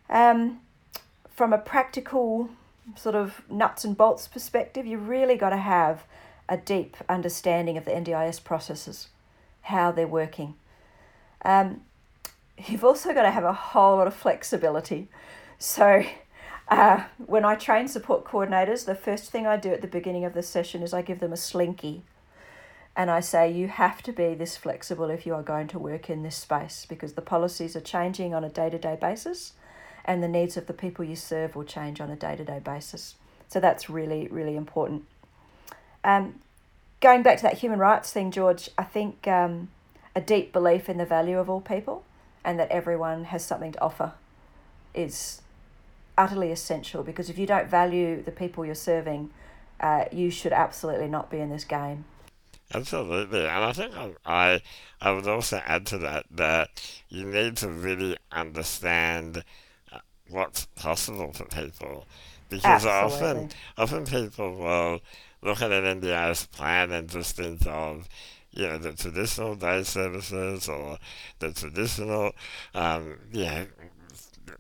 Um, 0.10 0.62
from 1.30 1.54
a 1.54 1.58
practical 1.58 2.50
sort 2.96 3.16
of 3.16 3.44
nuts 3.50 3.84
and 3.84 3.96
bolts 3.96 4.28
perspective, 4.28 4.86
you 4.86 4.98
really 4.98 5.38
got 5.38 5.50
to 5.52 5.58
have 5.58 6.04
a 6.50 6.58
deep 6.58 6.98
understanding 7.10 7.78
of 7.78 7.86
the 7.86 7.92
NDIS 7.92 8.44
processes, 8.44 9.10
how 9.62 9.92
they're 9.92 10.08
working. 10.08 10.56
Um, 11.44 11.82
you've 12.66 12.84
also 12.84 13.14
got 13.14 13.24
to 13.24 13.32
have 13.32 13.44
a 13.44 13.54
whole 13.54 13.98
lot 13.98 14.08
of 14.08 14.16
flexibility. 14.16 15.10
So, 15.60 16.04
uh, 16.70 17.04
when 17.18 17.46
I 17.46 17.56
train 17.56 17.88
support 17.88 18.26
coordinators, 18.26 18.86
the 18.86 18.96
first 18.96 19.32
thing 19.32 19.48
I 19.48 19.58
do 19.58 19.70
at 19.70 19.82
the 19.82 19.88
beginning 19.88 20.26
of 20.26 20.34
the 20.34 20.44
session 20.44 20.84
is 20.84 20.94
I 20.94 21.02
give 21.02 21.20
them 21.20 21.34
a 21.34 21.38
slinky. 21.38 22.04
And 22.96 23.12
I 23.12 23.20
say, 23.20 23.52
you 23.52 23.68
have 23.68 24.02
to 24.04 24.12
be 24.12 24.34
this 24.34 24.58
flexible 24.58 25.10
if 25.10 25.26
you 25.26 25.34
are 25.36 25.44
going 25.44 25.68
to 25.68 25.80
work 25.80 26.10
in 26.10 26.24
this 26.24 26.36
space 26.36 26.86
because 26.90 27.14
the 27.14 27.22
policies 27.22 27.76
are 27.76 27.82
changing 27.82 28.34
on 28.34 28.44
a 28.44 28.50
day 28.50 28.70
to 28.72 28.80
day 28.80 28.98
basis 29.00 29.54
and 30.04 30.24
the 30.24 30.28
needs 30.28 30.58
of 30.58 30.66
the 30.66 30.74
people 30.74 31.06
you 31.06 31.16
serve 31.16 31.56
will 31.56 31.64
change 31.64 32.02
on 32.02 32.10
a 32.10 32.16
day 32.16 32.36
to 32.36 32.44
day 32.44 32.60
basis. 32.60 33.16
So 33.50 33.60
that's 33.60 33.90
really, 33.90 34.28
really 34.30 34.56
important. 34.56 35.06
Um, 36.04 36.42
going 37.02 37.22
back 37.22 37.38
to 37.38 37.44
that 37.44 37.60
human 37.60 37.80
rights 37.80 38.12
thing, 38.12 38.32
George, 38.32 38.70
I 38.78 38.84
think 38.84 39.28
um, 39.28 39.70
a 40.16 40.22
deep 40.22 40.52
belief 40.52 40.90
in 40.90 40.98
the 40.98 41.06
value 41.06 41.38
of 41.38 41.50
all 41.50 41.62
people 41.62 42.04
and 42.44 42.60
that 42.60 42.72
everyone 42.72 43.26
has 43.26 43.46
something 43.46 43.74
to 43.74 43.82
offer 43.82 44.14
is 44.96 45.42
utterly 46.18 46.52
essential 46.52 47.04
because 47.04 47.30
if 47.30 47.38
you 47.38 47.46
don't 47.46 47.68
value 47.68 48.22
the 48.22 48.32
people 48.32 48.66
you're 48.66 48.76
serving, 48.76 49.30
uh, 49.80 50.06
you 50.12 50.30
should 50.30 50.54
absolutely 50.54 51.08
not 51.08 51.30
be 51.30 51.40
in 51.40 51.50
this 51.50 51.64
game. 51.64 52.06
Absolutely, 52.74 53.42
and 53.42 53.64
I 53.64 53.72
think 53.72 53.96
I, 53.96 54.12
I, 54.26 54.62
I 55.02 55.12
would 55.12 55.28
also 55.28 55.62
add 55.66 55.86
to 55.88 55.98
that 56.00 56.26
that 56.32 56.70
you 57.08 57.26
need 57.26 57.56
to 57.58 57.70
really 57.70 58.18
understand 58.32 59.44
uh, 59.94 60.00
what's 60.30 60.66
possible 60.76 61.32
for 61.32 61.46
people 61.46 62.06
because 62.50 62.86
absolutely. 62.86 63.44
often 63.44 63.50
often 63.78 64.06
people 64.06 64.58
will 64.58 65.00
look 65.42 65.62
at 65.62 65.72
an 65.72 66.02
NDIS 66.02 66.52
plan 66.52 66.92
and 66.92 67.08
just 67.10 67.38
think 67.38 67.66
of 67.68 68.10
you 68.58 68.68
know, 68.68 68.78
the 68.80 68.94
traditional 68.94 69.56
day 69.56 69.84
services 69.84 70.68
or 70.68 70.98
the 71.40 71.52
traditional, 71.52 72.32
um, 72.74 73.20
you 73.32 73.46
know, 73.46 73.68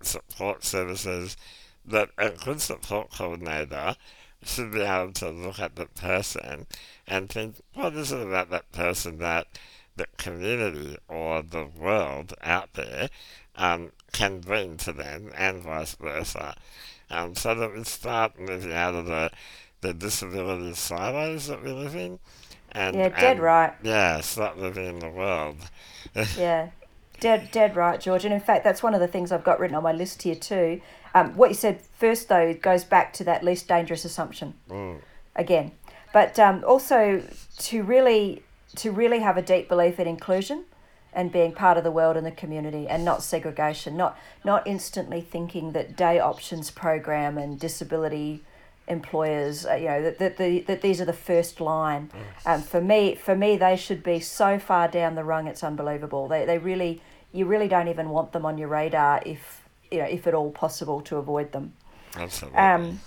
support 0.01 0.63
services 0.63 1.37
that 1.85 2.09
a 2.17 2.29
good 2.29 2.61
support 2.61 3.11
coordinator 3.11 3.95
should 4.43 4.71
be 4.71 4.81
able 4.81 5.13
to 5.13 5.29
look 5.29 5.59
at 5.59 5.75
the 5.75 5.85
person 5.85 6.67
and 7.07 7.29
think, 7.29 7.55
what 7.73 7.93
is 7.93 8.11
it 8.11 8.21
about 8.21 8.49
that 8.49 8.71
person 8.71 9.17
that 9.17 9.47
the 9.95 10.07
community 10.17 10.95
or 11.07 11.41
the 11.41 11.65
world 11.65 12.33
out 12.41 12.73
there 12.73 13.09
um, 13.55 13.91
can 14.11 14.39
bring 14.39 14.77
to 14.77 14.93
them 14.93 15.31
and 15.35 15.63
vice 15.63 15.95
versa. 15.95 16.55
Um, 17.09 17.35
so 17.35 17.55
that 17.55 17.73
we 17.73 17.83
start 17.83 18.39
moving 18.39 18.73
out 18.73 18.93
of 18.93 19.05
the, 19.05 19.31
the 19.81 19.93
disability 19.93 20.73
silos 20.73 21.47
that 21.47 21.63
we 21.63 21.71
live 21.71 21.95
in 21.95 22.19
and, 22.71 22.95
yeah, 22.95 23.09
dead 23.09 23.37
and, 23.37 23.39
right. 23.39 23.73
Yeah, 23.81 24.21
stop 24.21 24.57
living 24.57 24.85
in 24.85 24.99
the 24.99 25.09
world. 25.09 25.57
yeah, 26.37 26.69
dead, 27.19 27.49
dead 27.51 27.75
right, 27.75 27.99
George. 27.99 28.25
And 28.25 28.33
in 28.33 28.39
fact, 28.39 28.63
that's 28.63 28.83
one 28.83 28.93
of 28.93 28.99
the 28.99 29.07
things 29.07 29.31
I've 29.31 29.43
got 29.43 29.59
written 29.59 29.75
on 29.75 29.83
my 29.83 29.91
list 29.91 30.23
here 30.23 30.35
too. 30.35 30.81
Um, 31.13 31.35
what 31.35 31.49
you 31.49 31.55
said 31.55 31.81
first, 31.81 32.29
though, 32.29 32.53
goes 32.53 32.83
back 32.83 33.13
to 33.13 33.23
that 33.25 33.43
least 33.43 33.67
dangerous 33.67 34.05
assumption 34.05 34.53
mm. 34.69 34.99
again, 35.35 35.71
but 36.13 36.37
um, 36.39 36.63
also 36.67 37.23
to 37.57 37.83
really 37.83 38.43
to 38.75 38.91
really 38.91 39.19
have 39.19 39.37
a 39.37 39.41
deep 39.41 39.67
belief 39.67 39.99
in 39.99 40.07
inclusion 40.07 40.65
and 41.13 41.31
being 41.31 41.53
part 41.53 41.77
of 41.77 41.83
the 41.83 41.91
world 41.91 42.17
and 42.17 42.25
the 42.25 42.31
community 42.31 42.87
and 42.87 43.03
not 43.03 43.23
segregation 43.23 43.95
not 43.95 44.17
not 44.43 44.67
instantly 44.67 45.21
thinking 45.21 45.71
that 45.71 45.95
day 45.95 46.19
options 46.19 46.69
program 46.69 47.37
and 47.37 47.59
disability 47.59 48.43
employers, 48.87 49.65
uh, 49.65 49.73
you 49.73 49.85
know, 49.85 50.01
that, 50.01 50.19
that, 50.19 50.37
the, 50.37 50.61
that 50.61 50.81
these 50.81 51.01
are 51.01 51.05
the 51.05 51.13
first 51.13 51.59
line. 51.59 52.09
Um, 52.45 52.61
for 52.61 52.81
me, 52.81 53.15
for 53.15 53.35
me, 53.35 53.57
they 53.57 53.75
should 53.75 54.03
be 54.03 54.19
so 54.19 54.59
far 54.59 54.87
down 54.87 55.15
the 55.15 55.23
rung, 55.23 55.47
it's 55.47 55.63
unbelievable. 55.63 56.27
They, 56.27 56.45
they 56.45 56.57
really, 56.57 57.01
you 57.31 57.45
really 57.45 57.67
don't 57.67 57.87
even 57.87 58.09
want 58.09 58.31
them 58.31 58.45
on 58.45 58.57
your 58.57 58.69
radar 58.69 59.21
if, 59.25 59.63
you 59.91 59.99
know, 59.99 60.05
if 60.05 60.25
at 60.27 60.33
all 60.33 60.51
possible 60.51 61.01
to 61.01 61.17
avoid 61.17 61.51
them. 61.51 61.73
Absolutely. 62.15 62.57
Um, 62.57 62.99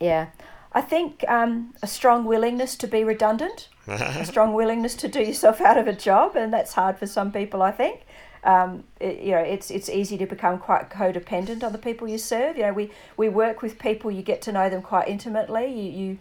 yeah. 0.00 0.28
I 0.72 0.82
think 0.82 1.24
um, 1.26 1.74
a 1.82 1.86
strong 1.86 2.26
willingness 2.26 2.76
to 2.76 2.86
be 2.86 3.02
redundant, 3.02 3.68
a 3.86 4.24
strong 4.26 4.52
willingness 4.52 4.94
to 4.96 5.08
do 5.08 5.20
yourself 5.20 5.60
out 5.62 5.78
of 5.78 5.88
a 5.88 5.94
job, 5.94 6.36
and 6.36 6.52
that's 6.52 6.74
hard 6.74 6.98
for 6.98 7.06
some 7.06 7.32
people, 7.32 7.62
I 7.62 7.72
think 7.72 8.02
um, 8.44 8.84
it, 9.00 9.20
you 9.20 9.32
know, 9.32 9.38
it's 9.38 9.70
it's 9.70 9.88
easy 9.88 10.16
to 10.18 10.26
become 10.26 10.58
quite 10.58 10.90
codependent 10.90 11.62
on 11.62 11.72
the 11.72 11.78
people 11.78 12.08
you 12.08 12.18
serve. 12.18 12.56
You 12.56 12.64
know, 12.64 12.72
we, 12.72 12.90
we 13.16 13.28
work 13.28 13.62
with 13.62 13.78
people, 13.78 14.10
you 14.10 14.22
get 14.22 14.42
to 14.42 14.52
know 14.52 14.70
them 14.70 14.82
quite 14.82 15.08
intimately. 15.08 15.66
You, 15.66 15.90
you 15.90 16.18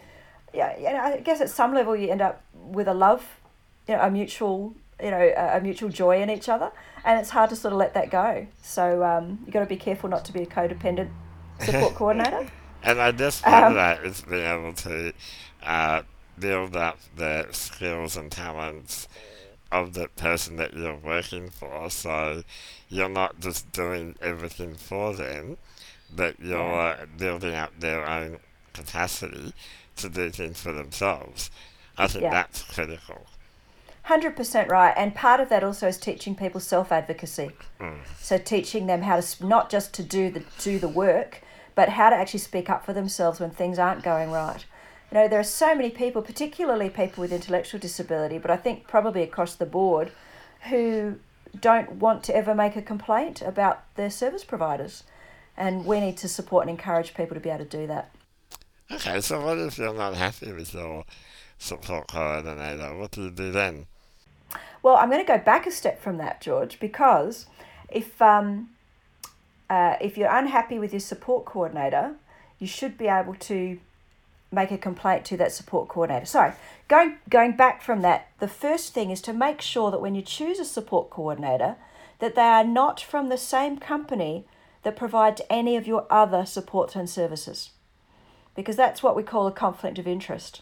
yeah, 0.53 0.77
you 0.77 0.85
know, 0.85 0.99
I 0.99 1.19
guess 1.19 1.41
at 1.41 1.49
some 1.49 1.73
level 1.73 1.95
you 1.95 2.09
end 2.09 2.21
up 2.21 2.41
with 2.53 2.87
a 2.87 2.93
love, 2.93 3.39
you 3.87 3.95
know, 3.95 4.01
a 4.01 4.09
mutual, 4.09 4.73
you 5.01 5.11
know, 5.11 5.33
a, 5.37 5.57
a 5.57 5.61
mutual 5.61 5.89
joy 5.89 6.21
in 6.21 6.29
each 6.29 6.49
other, 6.49 6.71
and 7.05 7.19
it's 7.19 7.29
hard 7.29 7.49
to 7.51 7.55
sort 7.55 7.73
of 7.73 7.79
let 7.79 7.93
that 7.93 8.09
go. 8.09 8.47
So 8.61 9.03
um, 9.03 9.39
you 9.45 9.51
got 9.51 9.59
to 9.59 9.65
be 9.65 9.77
careful 9.77 10.09
not 10.09 10.25
to 10.25 10.33
be 10.33 10.41
a 10.41 10.47
codependent 10.47 11.09
support 11.59 11.95
coordinator. 11.95 12.47
And 12.83 12.99
I 12.99 13.11
guess 13.11 13.41
part 13.41 13.65
um, 13.65 13.73
that 13.75 14.03
is 14.03 14.21
being 14.21 14.45
able 14.45 14.73
to 14.73 15.13
uh, 15.63 16.03
build 16.39 16.75
up 16.75 16.99
the 17.15 17.47
skills 17.51 18.17
and 18.17 18.31
talents 18.31 19.07
of 19.71 19.93
the 19.93 20.07
person 20.09 20.55
that 20.57 20.73
you're 20.73 20.95
working 20.95 21.49
for. 21.49 21.89
So 21.89 22.43
you're 22.89 23.09
not 23.09 23.39
just 23.39 23.71
doing 23.71 24.15
everything 24.21 24.75
for 24.75 25.13
them, 25.13 25.57
but 26.15 26.39
you're 26.39 26.97
building 27.17 27.55
up 27.55 27.79
their 27.79 28.07
own 28.07 28.39
capacity 28.73 29.53
to 29.97 30.09
do 30.09 30.29
things 30.29 30.61
for 30.61 30.71
themselves. 30.71 31.49
I 31.97 32.07
think 32.07 32.23
yeah. 32.23 32.31
that's 32.31 32.63
critical. 32.63 33.25
100% 34.07 34.69
right. 34.69 34.93
And 34.95 35.13
part 35.13 35.39
of 35.41 35.49
that 35.49 35.63
also 35.63 35.87
is 35.87 35.97
teaching 35.97 36.35
people 36.35 36.61
self 36.61 36.91
advocacy. 36.91 37.51
Mm. 37.79 37.99
So 38.19 38.37
teaching 38.37 38.87
them 38.87 39.01
how 39.01 39.19
to 39.19 39.45
not 39.45 39.69
just 39.69 39.93
to 39.95 40.03
do 40.03 40.29
the 40.29 40.43
do 40.59 40.79
the 40.79 40.87
work, 40.87 41.41
but 41.75 41.89
how 41.89 42.09
to 42.09 42.15
actually 42.15 42.39
speak 42.39 42.69
up 42.69 42.85
for 42.85 42.93
themselves 42.93 43.39
when 43.39 43.51
things 43.51 43.77
aren't 43.77 44.03
going 44.03 44.31
right. 44.31 44.65
You 45.11 45.19
know, 45.19 45.27
there 45.27 45.39
are 45.39 45.43
so 45.43 45.73
many 45.73 45.89
people, 45.89 46.21
particularly 46.21 46.89
people 46.89 47.21
with 47.21 47.31
intellectual 47.31 47.79
disability, 47.79 48.37
but 48.37 48.51
I 48.51 48.57
think 48.57 48.87
probably 48.87 49.23
across 49.23 49.55
the 49.55 49.65
board, 49.65 50.11
who 50.69 51.19
don't 51.59 51.93
want 51.93 52.23
to 52.23 52.35
ever 52.35 52.53
make 52.53 52.75
a 52.75 52.81
complaint 52.81 53.41
about 53.41 53.83
their 53.95 54.09
service 54.09 54.43
providers. 54.43 55.03
And 55.55 55.85
we 55.85 55.99
need 55.99 56.17
to 56.17 56.27
support 56.27 56.63
and 56.63 56.69
encourage 56.69 57.13
people 57.13 57.35
to 57.35 57.39
be 57.39 57.49
able 57.49 57.65
to 57.65 57.77
do 57.77 57.87
that. 57.87 58.11
Okay, 58.91 59.21
so 59.21 59.43
what 59.43 59.57
if 59.57 59.77
you're 59.77 59.93
not 59.93 60.13
happy 60.13 60.51
with 60.51 60.73
your 60.73 61.03
support 61.57 62.07
coordinator? 62.07 62.95
What 62.95 63.11
do 63.11 63.23
you 63.23 63.31
do 63.31 63.51
then? 63.51 63.87
Well, 64.83 64.95
I'm 64.95 65.09
going 65.09 65.25
to 65.25 65.27
go 65.27 65.37
back 65.37 65.65
a 65.65 65.71
step 65.71 66.01
from 66.01 66.17
that, 66.17 66.41
George, 66.41 66.79
because 66.79 67.47
if 67.89 68.21
um, 68.21 68.69
uh, 69.69 69.95
if 69.99 70.17
you're 70.17 70.33
unhappy 70.33 70.79
with 70.79 70.93
your 70.93 70.99
support 70.99 71.45
coordinator, 71.45 72.15
you 72.59 72.67
should 72.67 72.97
be 72.97 73.07
able 73.07 73.35
to 73.35 73.79
make 74.51 74.71
a 74.71 74.77
complaint 74.77 75.25
to 75.25 75.37
that 75.37 75.51
support 75.51 75.89
coordinator. 75.89 76.25
Sorry, 76.25 76.53
going 76.87 77.17
going 77.29 77.55
back 77.55 77.81
from 77.81 78.01
that, 78.01 78.29
the 78.39 78.47
first 78.47 78.93
thing 78.93 79.11
is 79.11 79.21
to 79.21 79.33
make 79.33 79.61
sure 79.61 79.91
that 79.91 80.01
when 80.01 80.15
you 80.15 80.21
choose 80.21 80.59
a 80.59 80.65
support 80.65 81.09
coordinator, 81.09 81.75
that 82.19 82.35
they 82.35 82.41
are 82.41 82.63
not 82.63 82.99
from 82.99 83.29
the 83.29 83.37
same 83.37 83.77
company 83.77 84.45
that 84.83 84.95
provides 84.95 85.41
any 85.49 85.75
of 85.75 85.87
your 85.87 86.05
other 86.09 86.45
supports 86.45 86.95
and 86.95 87.09
services. 87.09 87.71
Because 88.55 88.75
that's 88.75 89.03
what 89.03 89.15
we 89.15 89.23
call 89.23 89.47
a 89.47 89.51
conflict 89.51 89.99
of 89.99 90.07
interest. 90.07 90.61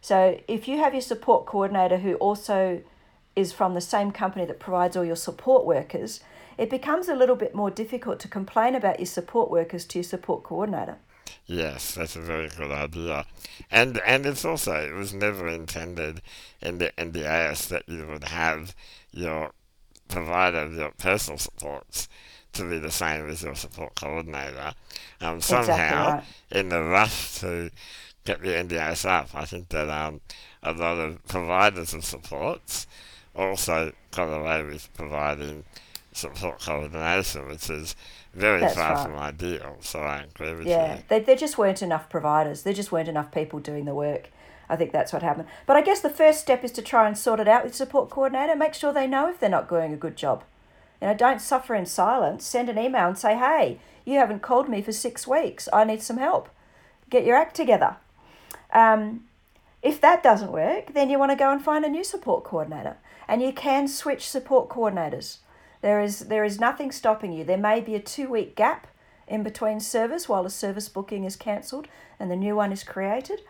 So 0.00 0.40
if 0.48 0.66
you 0.66 0.78
have 0.78 0.94
your 0.94 1.02
support 1.02 1.46
coordinator 1.46 1.98
who 1.98 2.14
also 2.14 2.82
is 3.36 3.52
from 3.52 3.74
the 3.74 3.80
same 3.80 4.10
company 4.10 4.44
that 4.46 4.58
provides 4.58 4.96
all 4.96 5.04
your 5.04 5.16
support 5.16 5.64
workers, 5.64 6.20
it 6.56 6.70
becomes 6.70 7.08
a 7.08 7.14
little 7.14 7.36
bit 7.36 7.54
more 7.54 7.70
difficult 7.70 8.18
to 8.20 8.28
complain 8.28 8.74
about 8.74 8.98
your 8.98 9.06
support 9.06 9.50
workers 9.50 9.84
to 9.86 9.98
your 9.98 10.04
support 10.04 10.42
coordinator. 10.42 10.96
Yes, 11.46 11.94
that's 11.94 12.16
a 12.16 12.20
very 12.20 12.48
good 12.48 12.70
idea. 12.70 13.24
And 13.70 13.98
and 13.98 14.26
it's 14.26 14.44
also 14.44 14.74
it 14.74 14.94
was 14.94 15.14
never 15.14 15.48
intended 15.48 16.22
in 16.60 16.78
the 16.78 16.92
NDIS 16.98 17.68
that 17.68 17.88
you 17.88 18.06
would 18.06 18.24
have 18.24 18.74
your 19.12 19.52
provider 20.08 20.58
of 20.58 20.74
your 20.74 20.90
personal 20.92 21.38
supports 21.38 22.08
to 22.54 22.68
be 22.68 22.78
the 22.78 22.90
same 22.90 23.28
as 23.28 23.42
your 23.42 23.54
support 23.54 23.94
coordinator. 23.94 24.72
Um, 25.20 25.40
somehow, 25.40 25.62
exactly 25.62 26.12
right. 26.12 26.24
in 26.50 26.68
the 26.70 26.82
rush 26.82 27.38
to 27.40 27.70
get 28.24 28.42
the 28.42 28.48
NDIS 28.48 29.08
up, 29.08 29.28
I 29.34 29.44
think 29.44 29.68
that 29.70 29.88
um, 29.88 30.20
a 30.62 30.72
lot 30.72 30.98
of 30.98 31.26
providers 31.26 31.94
of 31.94 32.04
supports 32.04 32.86
also 33.34 33.92
got 34.10 34.26
away 34.26 34.64
with 34.64 34.92
providing 34.94 35.64
support 36.12 36.60
coordination, 36.60 37.46
which 37.48 37.70
is 37.70 37.94
very 38.38 38.60
That's 38.60 38.74
far 38.74 38.94
right. 38.94 39.06
from 39.06 39.16
ideal. 39.16 39.76
So 39.80 40.00
I 40.00 40.22
agree 40.22 40.54
with 40.54 40.66
yeah, 40.66 40.96
you. 40.96 41.02
Yeah, 41.10 41.18
there 41.20 41.36
just 41.36 41.58
weren't 41.58 41.82
enough 41.82 42.08
providers. 42.08 42.62
There 42.62 42.72
just 42.72 42.92
weren't 42.92 43.08
enough 43.08 43.32
people 43.32 43.58
doing 43.58 43.84
the 43.84 43.94
work. 43.94 44.30
I 44.68 44.76
think 44.76 44.92
that's 44.92 45.12
what 45.12 45.22
happened. 45.22 45.48
But 45.66 45.76
I 45.76 45.82
guess 45.82 46.00
the 46.00 46.10
first 46.10 46.40
step 46.40 46.62
is 46.62 46.72
to 46.72 46.82
try 46.82 47.08
and 47.08 47.16
sort 47.16 47.40
it 47.40 47.48
out 47.48 47.64
with 47.64 47.74
support 47.74 48.10
coordinator. 48.10 48.54
Make 48.54 48.74
sure 48.74 48.92
they 48.92 49.06
know 49.06 49.28
if 49.28 49.40
they're 49.40 49.48
not 49.48 49.68
doing 49.68 49.92
a 49.92 49.96
good 49.96 50.16
job. 50.16 50.44
You 51.00 51.08
know, 51.08 51.14
don't 51.14 51.40
suffer 51.40 51.74
in 51.74 51.86
silence. 51.86 52.44
Send 52.44 52.68
an 52.68 52.78
email 52.78 53.08
and 53.08 53.18
say, 53.18 53.36
"Hey, 53.36 53.78
you 54.04 54.18
haven't 54.18 54.42
called 54.42 54.68
me 54.68 54.82
for 54.82 54.92
six 54.92 55.26
weeks. 55.26 55.68
I 55.72 55.84
need 55.84 56.02
some 56.02 56.18
help. 56.18 56.48
Get 57.08 57.24
your 57.24 57.36
act 57.36 57.56
together." 57.56 57.96
Um, 58.72 59.24
if 59.82 60.00
that 60.00 60.22
doesn't 60.22 60.52
work, 60.52 60.92
then 60.92 61.08
you 61.08 61.18
want 61.18 61.30
to 61.30 61.36
go 61.36 61.50
and 61.50 61.62
find 61.62 61.84
a 61.84 61.88
new 61.88 62.04
support 62.04 62.44
coordinator, 62.44 62.96
and 63.26 63.40
you 63.40 63.52
can 63.52 63.88
switch 63.88 64.28
support 64.28 64.68
coordinators. 64.68 65.38
There 65.80 66.00
is 66.00 66.20
there 66.20 66.44
is 66.44 66.58
nothing 66.58 66.90
stopping 66.92 67.32
you. 67.32 67.44
There 67.44 67.56
may 67.56 67.80
be 67.80 67.94
a 67.94 68.00
two 68.00 68.28
week 68.28 68.56
gap 68.56 68.86
in 69.26 69.42
between 69.42 69.80
service 69.80 70.28
while 70.28 70.46
a 70.46 70.50
service 70.50 70.88
booking 70.88 71.24
is 71.24 71.36
cancelled 71.36 71.86
and 72.18 72.30
the 72.30 72.36
new 72.36 72.56
one 72.56 72.72
is 72.72 72.82
created. 72.82 73.40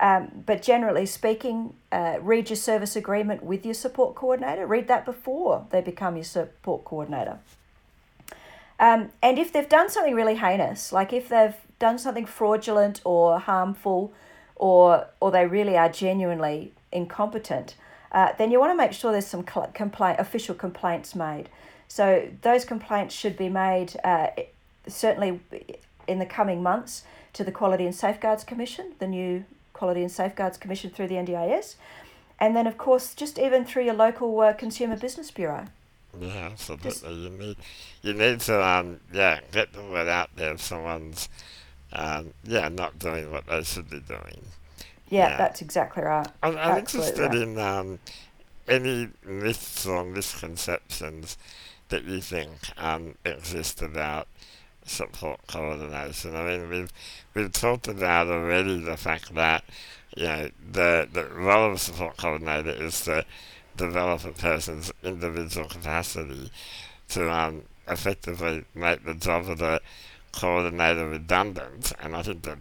Um, 0.00 0.42
but 0.46 0.62
generally 0.62 1.06
speaking, 1.06 1.74
uh, 1.92 2.16
read 2.20 2.50
your 2.50 2.56
service 2.56 2.96
agreement 2.96 3.42
with 3.42 3.64
your 3.64 3.74
support 3.74 4.14
coordinator. 4.14 4.66
Read 4.66 4.88
that 4.88 5.04
before 5.04 5.66
they 5.70 5.80
become 5.80 6.16
your 6.16 6.24
support 6.24 6.84
coordinator. 6.84 7.38
Um, 8.80 9.10
and 9.22 9.38
if 9.38 9.52
they've 9.52 9.68
done 9.68 9.90
something 9.90 10.14
really 10.14 10.36
heinous, 10.36 10.92
like 10.92 11.12
if 11.12 11.28
they've 11.28 11.54
done 11.78 11.98
something 11.98 12.26
fraudulent 12.26 13.00
or 13.04 13.38
harmful, 13.38 14.12
or 14.56 15.06
or 15.20 15.30
they 15.30 15.46
really 15.46 15.76
are 15.76 15.88
genuinely 15.88 16.72
incompetent, 16.90 17.76
uh, 18.12 18.32
then 18.38 18.50
you 18.50 18.60
want 18.60 18.70
to 18.70 18.76
make 18.76 18.92
sure 18.92 19.10
there's 19.10 19.26
some 19.26 19.42
complaint 19.42 20.20
official 20.20 20.54
complaints 20.54 21.14
made. 21.14 21.48
So 21.88 22.28
those 22.42 22.64
complaints 22.64 23.14
should 23.14 23.36
be 23.36 23.48
made 23.48 23.96
uh, 24.04 24.28
certainly 24.86 25.40
in 26.06 26.18
the 26.18 26.26
coming 26.26 26.62
months 26.62 27.04
to 27.32 27.44
the 27.44 27.52
Quality 27.52 27.84
and 27.84 27.94
Safeguards 27.94 28.44
Commission, 28.44 28.92
the 28.98 29.06
new 29.06 29.44
Quality 29.72 30.02
and 30.02 30.10
Safeguards 30.10 30.58
Commission 30.58 30.90
through 30.90 31.08
the 31.08 31.14
NDIS, 31.14 31.76
and 32.38 32.54
then 32.54 32.66
of 32.66 32.76
course 32.76 33.14
just 33.14 33.38
even 33.38 33.64
through 33.64 33.84
your 33.84 33.94
local 33.94 34.38
uh, 34.40 34.52
Consumer 34.52 34.96
Business 34.96 35.30
Bureau. 35.30 35.66
Yeah, 36.20 36.48
absolutely. 36.52 36.90
Just, 36.90 37.04
you 37.06 37.30
need 37.30 37.56
you 38.02 38.12
need 38.12 38.40
to 38.40 38.62
um 38.62 39.00
yeah 39.12 39.40
get 39.50 39.72
the 39.72 39.80
word 39.80 40.08
out 40.08 40.30
there 40.36 40.52
if 40.52 40.60
someone's 40.60 41.28
um 41.92 42.34
yeah 42.44 42.68
not 42.68 42.98
doing 42.98 43.30
what 43.30 43.46
they 43.46 43.62
should 43.62 43.88
be 43.88 44.00
doing. 44.00 44.42
Yeah, 45.12 45.28
yeah. 45.28 45.36
that's 45.36 45.60
exactly 45.60 46.02
right. 46.02 46.26
I'm, 46.42 46.56
I'm 46.56 46.78
interested 46.78 47.20
right. 47.20 47.36
in 47.36 47.58
um 47.58 47.98
any 48.66 49.10
myths 49.24 49.86
or 49.86 50.04
misconceptions 50.04 51.36
that 51.90 52.04
you 52.04 52.20
think 52.20 52.50
um, 52.78 53.14
exist 53.24 53.82
about 53.82 54.26
support 54.86 55.40
coordination? 55.46 56.34
I 56.34 56.44
mean, 56.46 56.70
we've 56.70 56.92
we've 57.34 57.52
talked 57.52 57.88
about 57.88 58.28
already 58.28 58.78
the 58.78 58.96
fact 58.96 59.34
that 59.34 59.64
you 60.16 60.24
know 60.24 60.50
the 60.72 61.08
the 61.12 61.24
role 61.26 61.72
of 61.72 61.80
support 61.80 62.16
coordinator 62.16 62.70
is 62.70 63.02
to 63.02 63.24
develop 63.76 64.24
a 64.24 64.32
person's 64.32 64.92
individual 65.02 65.68
capacity 65.68 66.50
to 67.08 67.30
um, 67.30 67.62
effectively 67.86 68.64
make 68.74 69.04
the 69.04 69.14
job 69.14 69.48
of 69.48 69.58
the 69.58 69.80
coordinator 70.32 71.08
redundant, 71.08 71.92
and 72.00 72.16
I 72.16 72.22
think 72.22 72.42
that, 72.42 72.58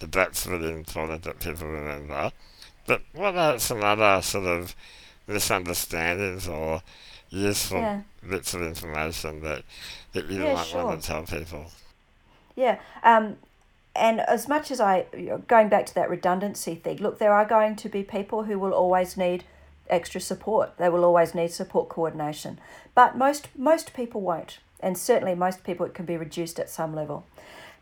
that 0.00 0.12
that's 0.12 0.46
really 0.46 0.72
important 0.72 1.22
that 1.22 1.40
people 1.40 1.68
remember. 1.68 2.32
But 2.86 3.02
what 3.12 3.36
are 3.36 3.58
some 3.58 3.82
other 3.82 4.20
sort 4.22 4.46
of 4.46 4.74
misunderstandings 5.26 6.48
or 6.48 6.82
useful 7.30 7.78
yeah. 7.78 8.00
bits 8.28 8.54
of 8.54 8.62
information 8.62 9.40
that, 9.42 9.64
that 10.12 10.28
you 10.28 10.42
yeah, 10.42 10.54
might 10.54 10.66
sure. 10.66 10.84
want 10.84 11.00
to 11.00 11.06
tell 11.06 11.22
people. 11.24 11.66
Yeah. 12.54 12.78
Um, 13.02 13.36
and 13.94 14.20
as 14.20 14.48
much 14.48 14.70
as 14.70 14.80
I, 14.80 15.06
going 15.48 15.68
back 15.68 15.86
to 15.86 15.94
that 15.94 16.10
redundancy 16.10 16.74
thing, 16.74 16.98
look, 16.98 17.18
there 17.18 17.32
are 17.32 17.44
going 17.44 17.76
to 17.76 17.88
be 17.88 18.02
people 18.02 18.44
who 18.44 18.58
will 18.58 18.72
always 18.72 19.16
need 19.16 19.44
extra 19.88 20.20
support. 20.20 20.76
They 20.78 20.88
will 20.88 21.04
always 21.04 21.34
need 21.34 21.52
support 21.52 21.88
coordination. 21.88 22.58
But 22.94 23.16
most, 23.16 23.48
most 23.56 23.94
people 23.94 24.20
won't. 24.20 24.58
And 24.82 24.98
certainly 24.98 25.34
most 25.34 25.64
people, 25.64 25.86
it 25.86 25.94
can 25.94 26.04
be 26.04 26.16
reduced 26.16 26.58
at 26.58 26.68
some 26.68 26.94
level. 26.94 27.24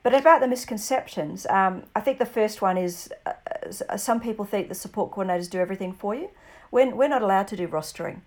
But 0.02 0.14
about 0.14 0.40
the 0.40 0.48
misconceptions, 0.48 1.46
um, 1.46 1.84
I 1.94 2.00
think 2.00 2.18
the 2.18 2.26
first 2.26 2.62
one 2.62 2.78
is 2.78 3.12
uh, 3.26 3.96
some 3.96 4.20
people 4.20 4.44
think 4.44 4.68
the 4.68 4.74
support 4.74 5.10
coordinators 5.12 5.48
do 5.50 5.58
everything 5.58 5.92
for 5.92 6.14
you. 6.14 6.30
We're, 6.70 6.94
we're 6.94 7.08
not 7.08 7.22
allowed 7.22 7.48
to 7.48 7.56
do 7.56 7.68
rostering 7.68 8.20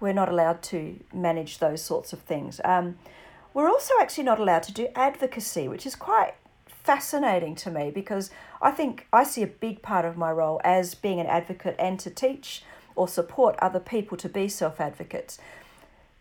we're 0.00 0.12
not 0.12 0.28
allowed 0.28 0.62
to 0.62 0.98
manage 1.12 1.58
those 1.58 1.82
sorts 1.82 2.12
of 2.12 2.20
things. 2.20 2.60
Um, 2.64 2.98
we're 3.54 3.68
also 3.68 3.94
actually 4.00 4.24
not 4.24 4.38
allowed 4.38 4.62
to 4.64 4.72
do 4.72 4.88
advocacy, 4.94 5.68
which 5.68 5.86
is 5.86 5.94
quite 5.94 6.34
fascinating 6.66 7.54
to 7.56 7.70
me 7.70 7.90
because 7.90 8.30
I 8.60 8.70
think 8.70 9.06
I 9.12 9.24
see 9.24 9.42
a 9.42 9.46
big 9.46 9.82
part 9.82 10.04
of 10.04 10.16
my 10.16 10.30
role 10.30 10.60
as 10.62 10.94
being 10.94 11.18
an 11.18 11.26
advocate 11.26 11.74
and 11.78 11.98
to 12.00 12.10
teach 12.10 12.62
or 12.94 13.08
support 13.08 13.56
other 13.60 13.80
people 13.80 14.16
to 14.18 14.28
be 14.28 14.48
self 14.48 14.80
advocates. 14.80 15.38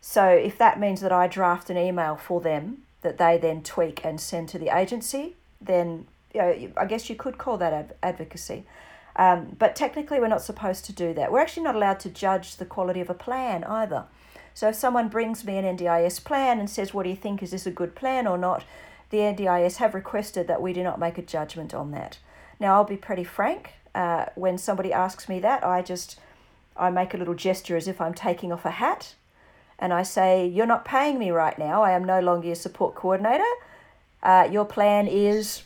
So 0.07 0.27
if 0.27 0.55
that 0.59 0.79
means 0.79 1.01
that 1.01 1.11
I 1.11 1.25
draft 1.25 1.71
an 1.71 1.77
email 1.77 2.15
for 2.15 2.39
them 2.39 2.83
that 3.01 3.17
they 3.17 3.39
then 3.39 3.63
tweak 3.63 4.05
and 4.05 4.21
send 4.21 4.47
to 4.49 4.59
the 4.59 4.69
agency, 4.69 5.35
then 5.59 6.05
you 6.31 6.41
know, 6.41 6.71
I 6.77 6.85
guess 6.85 7.09
you 7.09 7.15
could 7.15 7.39
call 7.39 7.57
that 7.57 7.73
ad- 7.73 7.95
advocacy. 8.03 8.65
Um, 9.15 9.55
but 9.57 9.75
technically, 9.75 10.19
we're 10.19 10.27
not 10.27 10.43
supposed 10.43 10.85
to 10.85 10.93
do 10.93 11.15
that. 11.15 11.31
We're 11.31 11.39
actually 11.39 11.63
not 11.63 11.75
allowed 11.75 11.99
to 12.01 12.09
judge 12.11 12.57
the 12.57 12.65
quality 12.65 13.01
of 13.01 13.09
a 13.09 13.15
plan 13.15 13.63
either. 13.63 14.05
So 14.53 14.69
if 14.69 14.75
someone 14.75 15.07
brings 15.07 15.43
me 15.43 15.57
an 15.57 15.75
NDIS 15.75 16.23
plan 16.23 16.59
and 16.59 16.69
says, 16.69 16.93
What 16.93 17.03
do 17.03 17.09
you 17.09 17.15
think? 17.15 17.41
Is 17.41 17.49
this 17.49 17.65
a 17.65 17.71
good 17.71 17.95
plan 17.95 18.27
or 18.27 18.37
not? 18.37 18.63
The 19.09 19.17
NDIS 19.17 19.77
have 19.77 19.95
requested 19.95 20.47
that 20.47 20.61
we 20.61 20.71
do 20.71 20.83
not 20.83 20.99
make 20.99 21.17
a 21.17 21.23
judgment 21.23 21.73
on 21.73 21.89
that. 21.91 22.19
Now, 22.59 22.75
I'll 22.75 22.83
be 22.83 22.95
pretty 22.95 23.23
frank. 23.23 23.71
Uh, 23.95 24.27
when 24.35 24.59
somebody 24.59 24.93
asks 24.93 25.27
me 25.27 25.39
that, 25.39 25.65
I 25.65 25.81
just 25.81 26.19
I 26.77 26.91
make 26.91 27.15
a 27.15 27.17
little 27.17 27.33
gesture 27.33 27.75
as 27.75 27.87
if 27.87 27.99
I'm 27.99 28.13
taking 28.13 28.51
off 28.51 28.65
a 28.65 28.71
hat, 28.71 29.15
and 29.79 29.93
I 29.93 30.03
say, 30.03 30.45
"You're 30.45 30.65
not 30.65 30.85
paying 30.85 31.19
me 31.19 31.31
right 31.31 31.57
now. 31.57 31.83
I 31.83 31.91
am 31.91 32.03
no 32.03 32.19
longer 32.19 32.47
your 32.47 32.55
support 32.55 32.95
coordinator. 32.95 33.43
Uh, 34.23 34.47
your 34.51 34.65
plan 34.65 35.07
is 35.07 35.63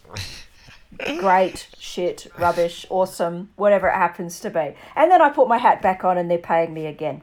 great, 1.19 1.67
shit, 1.77 2.27
rubbish, 2.37 2.85
awesome, 2.89 3.49
whatever 3.55 3.87
it 3.87 3.95
happens 3.95 4.39
to 4.41 4.49
be. 4.49 4.75
And 4.95 5.09
then 5.09 5.21
I 5.21 5.29
put 5.29 5.47
my 5.47 5.57
hat 5.57 5.81
back 5.81 6.03
on 6.03 6.17
and 6.17 6.29
they're 6.29 6.37
paying 6.37 6.73
me 6.73 6.85
again. 6.85 7.21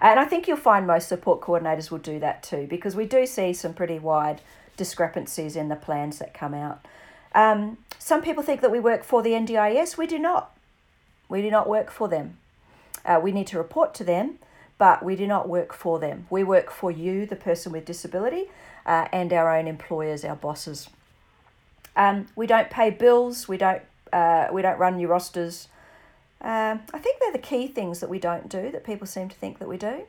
And 0.00 0.20
I 0.20 0.24
think 0.24 0.46
you'll 0.46 0.56
find 0.56 0.86
most 0.86 1.08
support 1.08 1.40
coordinators 1.40 1.90
will 1.90 1.98
do 1.98 2.20
that 2.20 2.42
too 2.42 2.66
because 2.68 2.94
we 2.94 3.04
do 3.04 3.26
see 3.26 3.52
some 3.52 3.74
pretty 3.74 3.98
wide 3.98 4.40
discrepancies 4.76 5.56
in 5.56 5.68
the 5.68 5.76
plans 5.76 6.18
that 6.18 6.32
come 6.32 6.54
out. 6.54 6.86
Um, 7.34 7.78
some 7.98 8.22
people 8.22 8.42
think 8.42 8.60
that 8.60 8.70
we 8.70 8.80
work 8.80 9.02
for 9.02 9.22
the 9.22 9.30
NDIS. 9.30 9.96
We 9.96 10.06
do 10.06 10.18
not. 10.18 10.56
We 11.28 11.42
do 11.42 11.50
not 11.50 11.68
work 11.68 11.90
for 11.90 12.08
them. 12.08 12.38
Uh, 13.04 13.20
we 13.22 13.32
need 13.32 13.46
to 13.48 13.58
report 13.58 13.92
to 13.94 14.04
them, 14.04 14.38
but 14.78 15.04
we 15.04 15.16
do 15.16 15.26
not 15.26 15.48
work 15.48 15.74
for 15.74 15.98
them. 15.98 16.26
We 16.30 16.44
work 16.44 16.70
for 16.70 16.90
you, 16.90 17.26
the 17.26 17.36
person 17.36 17.72
with 17.72 17.84
disability, 17.84 18.46
uh, 18.86 19.08
and 19.12 19.32
our 19.32 19.54
own 19.54 19.66
employers, 19.66 20.24
our 20.24 20.36
bosses. 20.36 20.88
Um, 21.96 22.28
we 22.36 22.46
don't 22.46 22.70
pay 22.70 22.90
bills. 22.90 23.48
We 23.48 23.58
don't. 23.58 23.82
Uh, 24.12 24.48
we 24.50 24.62
don't 24.62 24.78
run 24.78 24.96
new 24.96 25.08
rosters. 25.08 25.68
Um, 26.40 26.80
I 26.94 26.98
think 26.98 27.18
they're 27.20 27.32
the 27.32 27.38
key 27.38 27.66
things 27.66 28.00
that 28.00 28.08
we 28.08 28.18
don't 28.18 28.48
do 28.48 28.70
that 28.70 28.84
people 28.84 29.06
seem 29.06 29.28
to 29.28 29.36
think 29.36 29.58
that 29.58 29.68
we 29.68 29.76
do. 29.76 30.04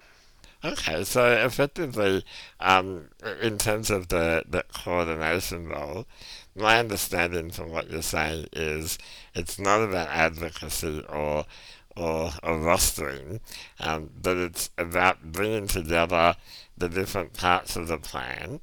Okay, 0.63 1.05
so 1.05 1.25
effectively, 1.25 2.23
um, 2.59 3.09
in 3.41 3.57
terms 3.57 3.89
of 3.89 4.09
the, 4.09 4.43
the 4.47 4.63
coordination 4.73 5.69
role, 5.69 6.05
my 6.53 6.79
understanding 6.79 7.49
from 7.49 7.71
what 7.71 7.89
you're 7.89 8.01
saying 8.01 8.47
is 8.51 8.97
it's 9.33 9.57
not 9.57 9.81
about 9.81 10.09
advocacy 10.09 11.05
or 11.07 11.45
or, 11.95 12.31
a 12.43 12.51
rostering, 12.51 13.39
um, 13.79 14.09
but 14.21 14.37
it's 14.37 14.69
about 14.77 15.31
bringing 15.31 15.67
together 15.67 16.35
the 16.77 16.89
different 16.89 17.33
parts 17.33 17.75
of 17.75 17.87
the 17.87 17.97
plan 17.97 18.59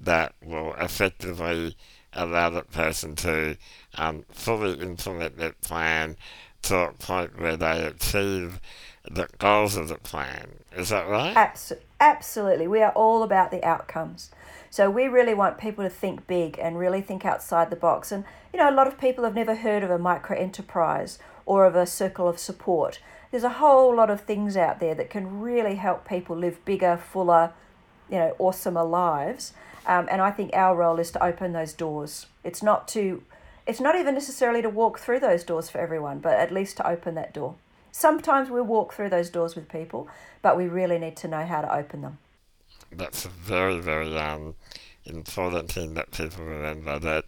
that 0.00 0.34
will 0.44 0.74
effectively 0.74 1.76
allow 2.12 2.50
that 2.50 2.70
person 2.70 3.16
to 3.16 3.56
um, 3.96 4.24
fully 4.30 4.78
implement 4.80 5.36
that 5.38 5.60
plan 5.60 6.16
to 6.62 6.76
a 6.76 6.92
point 6.92 7.38
where 7.40 7.56
they 7.56 7.84
achieve 7.84 8.60
the 9.10 9.28
goals 9.38 9.76
of 9.76 9.88
the 9.88 9.96
plan. 9.96 10.48
Is 10.76 10.88
that 10.88 11.08
right? 11.08 11.36
Abs- 11.36 11.72
absolutely. 12.00 12.66
We 12.66 12.82
are 12.82 12.92
all 12.92 13.22
about 13.22 13.50
the 13.50 13.62
outcomes. 13.64 14.30
So 14.70 14.90
we 14.90 15.06
really 15.06 15.34
want 15.34 15.58
people 15.58 15.84
to 15.84 15.90
think 15.90 16.26
big 16.26 16.58
and 16.58 16.78
really 16.78 17.00
think 17.00 17.24
outside 17.24 17.70
the 17.70 17.76
box. 17.76 18.10
And, 18.10 18.24
you 18.52 18.58
know, 18.58 18.68
a 18.68 18.74
lot 18.74 18.86
of 18.86 18.98
people 18.98 19.24
have 19.24 19.34
never 19.34 19.54
heard 19.54 19.84
of 19.84 19.90
a 19.90 19.98
micro 19.98 20.36
enterprise 20.36 21.18
or 21.46 21.64
of 21.64 21.74
a 21.74 21.86
circle 21.86 22.28
of 22.28 22.38
support. 22.38 23.00
There's 23.30 23.44
a 23.44 23.50
whole 23.50 23.94
lot 23.94 24.10
of 24.10 24.20
things 24.20 24.56
out 24.56 24.80
there 24.80 24.94
that 24.94 25.10
can 25.10 25.40
really 25.40 25.74
help 25.76 26.08
people 26.08 26.36
live 26.36 26.64
bigger, 26.64 26.96
fuller, 26.96 27.52
you 28.08 28.18
know, 28.18 28.36
awesomer 28.38 28.88
lives. 28.88 29.52
Um, 29.86 30.08
and 30.10 30.20
I 30.20 30.30
think 30.30 30.50
our 30.54 30.76
role 30.76 30.98
is 30.98 31.10
to 31.12 31.22
open 31.22 31.52
those 31.52 31.72
doors. 31.72 32.26
It's 32.42 32.62
not 32.62 32.86
to, 32.88 33.22
it's 33.66 33.80
not 33.80 33.96
even 33.96 34.14
necessarily 34.14 34.62
to 34.62 34.70
walk 34.70 34.98
through 34.98 35.20
those 35.20 35.44
doors 35.44 35.68
for 35.68 35.78
everyone, 35.78 36.20
but 36.20 36.38
at 36.38 36.52
least 36.52 36.76
to 36.78 36.88
open 36.88 37.14
that 37.16 37.34
door. 37.34 37.56
Sometimes 37.90 38.50
we 38.50 38.60
walk 38.60 38.92
through 38.92 39.10
those 39.10 39.30
doors 39.30 39.54
with 39.54 39.68
people, 39.68 40.08
but 40.42 40.56
we 40.56 40.66
really 40.66 40.98
need 40.98 41.16
to 41.18 41.28
know 41.28 41.44
how 41.44 41.60
to 41.60 41.74
open 41.74 42.02
them. 42.02 42.18
That's 42.90 43.24
a 43.24 43.28
very, 43.28 43.78
very 43.78 44.16
um, 44.16 44.54
important 45.04 45.70
thing 45.70 45.94
that 45.94 46.10
people 46.10 46.44
remember 46.44 46.98
that 46.98 47.24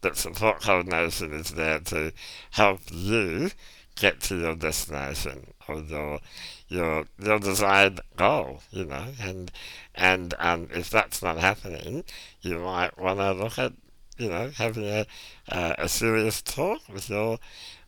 that 0.00 0.16
support 0.16 0.60
coordination 0.62 1.32
is 1.32 1.50
there 1.52 1.80
to 1.80 2.12
help 2.52 2.80
you 2.90 3.50
get 3.96 4.20
to 4.20 4.36
your 4.36 4.54
destination 4.54 5.52
or 5.66 5.80
your 5.80 6.20
your 6.68 7.06
your 7.18 7.38
desired 7.38 8.00
goal, 8.16 8.60
you 8.70 8.84
know, 8.84 9.06
and 9.20 9.50
and 9.94 10.34
um, 10.38 10.68
if 10.72 10.90
that's 10.90 11.22
not 11.22 11.38
happening, 11.38 12.04
you 12.40 12.58
might 12.58 12.98
want 12.98 13.18
to 13.18 13.32
look 13.32 13.58
at 13.58 13.72
you 14.16 14.28
know 14.28 14.50
having 14.56 14.84
a 14.84 15.06
uh, 15.48 15.74
a 15.78 15.88
serious 15.88 16.42
talk 16.42 16.80
with 16.92 17.08
your 17.08 17.38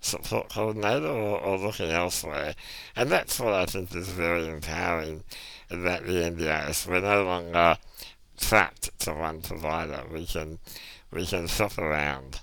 support 0.00 0.48
coordinator 0.48 1.06
or, 1.06 1.38
or 1.40 1.58
looking 1.58 1.90
elsewhere, 1.90 2.54
and 2.96 3.10
that's 3.10 3.38
what 3.38 3.54
I 3.54 3.66
think 3.66 3.94
is 3.94 4.08
very 4.08 4.48
empowering 4.48 5.24
about 5.70 6.06
the 6.06 6.12
NDIS. 6.14 6.86
We're 6.86 7.00
no 7.00 7.24
longer 7.24 7.76
trapped 8.38 8.98
to 9.00 9.12
one 9.12 9.42
provider. 9.42 10.02
We 10.10 10.26
can 10.26 10.58
we 11.12 11.26
can 11.26 11.46
shop 11.46 11.78
around. 11.78 12.40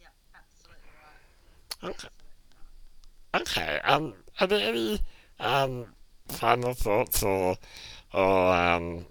Yeah, 0.00 0.08
absolutely 0.34 0.90
right. 1.82 1.90
Okay. 1.90 2.08
Okay. 3.34 3.80
Um, 3.84 4.14
are 4.40 4.46
there 4.46 4.68
any 4.68 5.00
um, 5.40 5.86
final 6.28 6.74
thoughts 6.74 7.22
or, 7.22 7.56
or 8.12 8.54
um, 8.54 9.06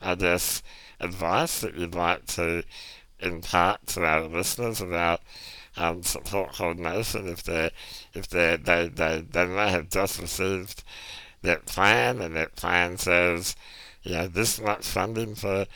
I 0.00 0.14
guess, 0.14 0.62
advice 1.00 1.60
that 1.60 1.76
you'd 1.76 1.94
like 1.94 2.26
to 2.28 2.64
impart 3.20 3.86
to 3.88 4.04
our 4.04 4.22
listeners 4.22 4.80
about 4.80 5.22
um, 5.76 6.02
support 6.02 6.54
coordination 6.54 7.28
if 7.28 7.42
they 7.44 7.70
if 8.14 8.28
they 8.28 8.56
they, 8.56 8.88
they 8.88 9.20
they 9.22 9.46
may 9.46 9.70
have 9.70 9.90
just 9.90 10.20
received 10.20 10.84
that 11.42 11.66
plan 11.66 12.20
and 12.20 12.36
that 12.36 12.56
plan 12.56 12.98
says 12.98 13.56
you 14.02 14.12
know 14.12 14.28
this 14.28 14.60
much 14.60 14.86
funding 14.86 15.34
for 15.34 15.66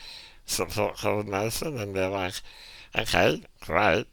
support 0.45 0.97
coordination 0.97 1.77
and 1.77 1.95
they're 1.95 2.09
like 2.09 2.35
okay 2.97 3.43
great 3.61 4.07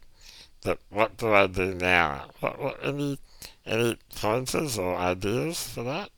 but 0.63 0.79
what 0.89 1.17
do 1.17 1.33
I 1.33 1.47
do 1.47 1.73
now 1.73 2.25
what, 2.39 2.59
what 2.59 2.77
any 2.83 3.17
any 3.65 3.97
pointers 4.15 4.77
or 4.77 4.95
ideas 4.95 5.67
for 5.67 5.83
that? 5.83 6.09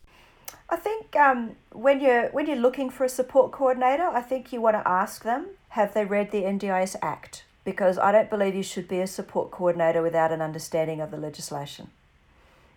I 0.70 0.76
think 0.78 1.16
um, 1.16 1.56
when 1.72 2.02
you're 2.02 2.30
when 2.30 2.48
you're 2.48 2.56
looking 2.56 2.90
for 2.90 3.04
a 3.04 3.10
support 3.10 3.52
coordinator, 3.52 4.08
I 4.08 4.22
think 4.22 4.52
you 4.52 4.62
want 4.62 4.76
to 4.76 4.88
ask 4.88 5.24
them 5.24 5.48
have 5.70 5.94
they 5.94 6.06
read 6.06 6.32
the 6.32 6.44
NDIS 6.44 6.96
Act 7.02 7.44
because 7.64 7.98
I 7.98 8.12
don't 8.12 8.30
believe 8.30 8.56
you 8.56 8.64
should 8.64 8.88
be 8.88 9.00
a 9.00 9.08
support 9.08 9.52
coordinator 9.52 10.02
without 10.02 10.32
an 10.32 10.42
understanding 10.42 11.00
of 11.02 11.12
the 11.12 11.18
legislation 11.18 11.92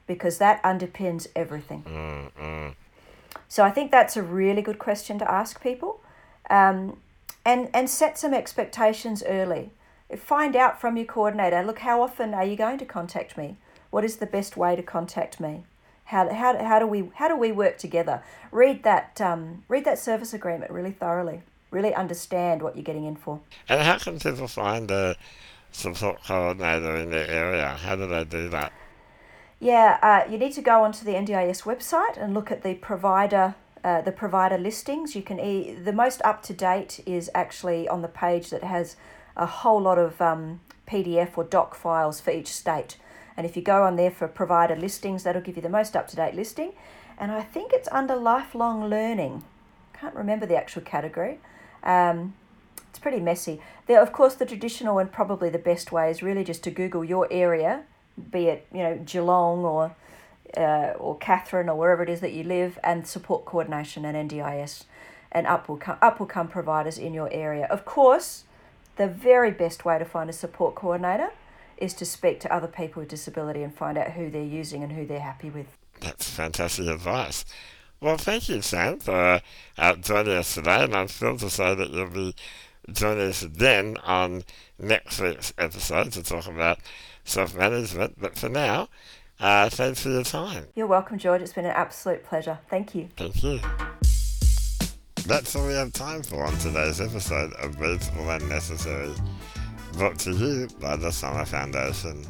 because 0.07 0.38
that 0.38 0.62
underpins 0.62 1.27
everything. 1.35 1.83
Mm-hmm. 1.83 2.68
So 3.49 3.64
I 3.64 3.70
think 3.70 3.90
that's 3.90 4.16
a 4.16 4.22
really 4.22 4.62
good 4.62 4.79
question 4.79 5.18
to 5.18 5.31
ask 5.31 5.62
people, 5.62 6.01
um, 6.51 6.96
and 7.46 7.70
and 7.72 7.88
set 7.88 8.18
some 8.18 8.35
expectations 8.35 9.22
early. 9.26 9.70
Find 10.16 10.54
out 10.54 10.80
from 10.80 10.96
your 10.96 11.06
coordinator. 11.06 11.62
Look, 11.62 11.78
how 11.78 12.02
often 12.02 12.35
are 12.35 12.44
you 12.44 12.56
going 12.56 12.78
to 12.78 12.85
contact 12.85 13.38
me? 13.38 13.56
What 13.90 14.04
is 14.04 14.16
the 14.16 14.26
best 14.26 14.56
way 14.56 14.76
to 14.76 14.82
contact 14.82 15.40
me? 15.40 15.64
How, 16.06 16.32
how, 16.32 16.62
how 16.62 16.78
do 16.78 16.87
we 16.87 17.11
how 17.14 17.28
do 17.28 17.37
we 17.37 17.52
work 17.52 17.78
together? 17.78 18.22
Read 18.50 18.82
that 18.82 19.20
um, 19.20 19.64
read 19.68 19.85
that 19.85 19.98
service 19.98 20.35
agreement 20.35 20.70
really 20.70 20.90
thoroughly. 20.90 21.42
Really 21.70 21.94
understand 21.94 22.62
what 22.62 22.76
you're 22.76 22.85
getting 22.85 23.04
in 23.04 23.16
for. 23.16 23.40
And 23.68 23.80
how 23.80 23.98
can 23.98 24.18
people 24.18 24.48
find 24.48 24.90
a 24.90 25.16
support 25.72 26.22
coordinator 26.24 26.96
in 26.96 27.11
their 27.11 27.28
area? 27.28 27.68
How 27.68 27.96
do 27.96 28.06
they 28.06 28.24
do 28.24 28.48
that? 28.50 28.72
Yeah, 29.59 29.98
uh, 30.02 30.30
you 30.30 30.38
need 30.38 30.52
to 30.52 30.62
go 30.62 30.82
onto 30.85 31.04
the 31.04 31.12
NDIS 31.12 31.62
website 31.62 32.16
and 32.16 32.35
look 32.35 32.50
at 32.50 32.62
the 32.62 32.74
provider 32.74 33.54
uh, 33.87 34.01
the 34.01 34.11
provider 34.11 34.59
listings. 34.59 35.14
You 35.14 35.22
can 35.22 35.38
e- 35.38 35.72
the 35.72 35.92
most 35.92 36.20
up 36.25 36.42
to 36.42 36.53
date 36.53 36.99
is 37.07 37.31
actually 37.37 37.87
on 37.87 38.03
the 38.03 38.09
page 38.09 38.51
that 38.51 38.64
has 38.64 38.96
a 39.37 39.46
whole 39.46 39.81
lot 39.81 39.96
of 39.96 40.20
um, 40.20 40.61
PDF 40.88 41.38
or 41.38 41.44
doc 41.44 41.77
files 41.77 42.20
for 42.20 42.33
each 42.33 42.49
state. 42.49 42.96
And 43.37 43.46
if 43.46 43.55
you 43.55 43.62
go 43.62 43.85
on 43.85 43.94
there 43.94 44.11
for 44.11 44.27
provider 44.27 44.75
listings, 44.75 45.22
that'll 45.22 45.40
give 45.40 45.55
you 45.55 45.62
the 45.62 45.68
most 45.68 45.94
up 45.94 46.09
to 46.09 46.16
date 46.16 46.35
listing. 46.35 46.72
And 47.16 47.31
I 47.31 47.42
think 47.42 47.72
it's 47.72 47.88
under 47.92 48.16
lifelong 48.16 48.90
learning. 48.90 49.44
Can't 49.92 50.16
remember 50.16 50.46
the 50.46 50.57
actual 50.57 50.83
category. 50.83 51.38
Um, 51.85 52.35
it's 52.88 52.99
pretty 52.99 53.20
messy. 53.20 53.61
There, 53.87 54.03
of 54.03 54.12
course, 54.12 54.35
the 54.35 54.46
traditional 54.46 54.99
and 54.99 55.12
probably 55.12 55.49
the 55.49 55.59
best 55.59 55.92
way 55.92 56.11
is 56.11 56.25
really 56.25 56.42
just 56.42 56.64
to 56.64 56.72
Google 56.72 57.05
your 57.05 57.29
area, 57.31 57.85
be 58.33 58.46
it 58.46 58.66
you 58.72 58.83
know 58.83 58.99
Geelong 59.05 59.64
or 59.64 59.94
uh, 60.56 60.94
or 60.98 61.16
Katherine 61.16 61.68
or 61.68 61.76
wherever 61.76 62.02
it 62.02 62.09
is 62.09 62.20
that 62.20 62.32
you 62.32 62.44
live, 62.44 62.78
and 62.85 63.06
support 63.06 63.44
coordination 63.44 64.04
and 64.04 64.30
NDIS, 64.30 64.85
and 65.32 65.46
up 65.46 65.68
will 65.68 65.76
come 65.76 65.98
up 66.02 66.20
will 66.20 66.26
come 66.26 66.48
providers 66.48 66.98
in 66.98 67.14
your 67.14 67.32
area. 67.32 67.66
Of 67.66 67.85
course, 67.85 68.44
the 68.96 69.09
very 69.09 69.50
best 69.50 69.85
way 69.85 69.98
to 69.98 70.04
find 70.04 70.30
a 70.30 70.32
support 70.32 70.74
coordinator 70.74 71.30
is 71.76 71.94
to 71.94 72.06
speak 72.06 72.40
to 72.40 72.52
other 72.52 72.68
people 72.68 73.00
with 73.00 73.11
disability 73.11 73.62
and 73.62 73.74
find 73.74 73.98
out 73.98 74.12
who 74.12 74.30
they're 74.30 74.42
using 74.42 74.82
and 74.82 74.92
who 74.92 75.06
they're 75.06 75.20
happy 75.20 75.50
with. 75.50 75.66
That's 76.00 76.28
fantastic 76.28 76.87
advice. 76.87 77.44
Well, 78.00 78.18
thank 78.18 78.48
you, 78.48 78.61
Sam, 78.62 78.98
for 78.98 79.40
uh, 79.78 79.96
joining 79.96 80.37
us 80.37 80.54
today, 80.54 80.85
and 80.85 80.94
I'm 80.94 81.09
thrilled 81.09 81.40
to 81.40 81.50
say 81.50 81.74
that 81.74 81.90
you'll 81.90 82.11
be 82.11 82.35
joining 82.92 83.28
us 83.28 83.42
again 83.42 83.96
on 84.04 84.44
next 84.78 85.20
week's 85.20 85.52
episode 85.59 86.12
to 86.12 86.22
talk 86.22 86.46
about 86.46 86.78
self-management. 87.24 88.20
But 88.20 88.37
for 88.37 88.48
now, 88.48 88.88
uh, 89.40 89.68
thanks 89.70 90.03
for 90.03 90.11
your 90.11 90.25
time. 90.25 90.66
You're 90.75 90.87
welcome, 90.87 91.18
George. 91.18 91.42
It's 91.42 91.53
been 91.53 91.64
an 91.64 91.72
absolute 91.72 92.25
pleasure. 92.25 92.59
Thank 92.68 92.94
you. 92.94 93.09
Thank 93.16 93.42
you. 93.42 93.61
That's 95.27 95.57
all 95.57 95.66
we 95.66 95.75
have 95.75 95.92
time 95.92 96.22
for 96.22 96.44
on 96.44 96.57
today's 96.59 97.01
episode 97.01 97.53
of 97.55 97.81
Reasonable 97.81 98.31
and 98.31 98.49
Necessary 98.49 99.12
brought 99.96 100.18
to 100.18 100.33
you 100.33 100.68
by 100.79 100.94
the 100.94 101.11
Summer 101.11 101.44
Foundation. 101.46 102.25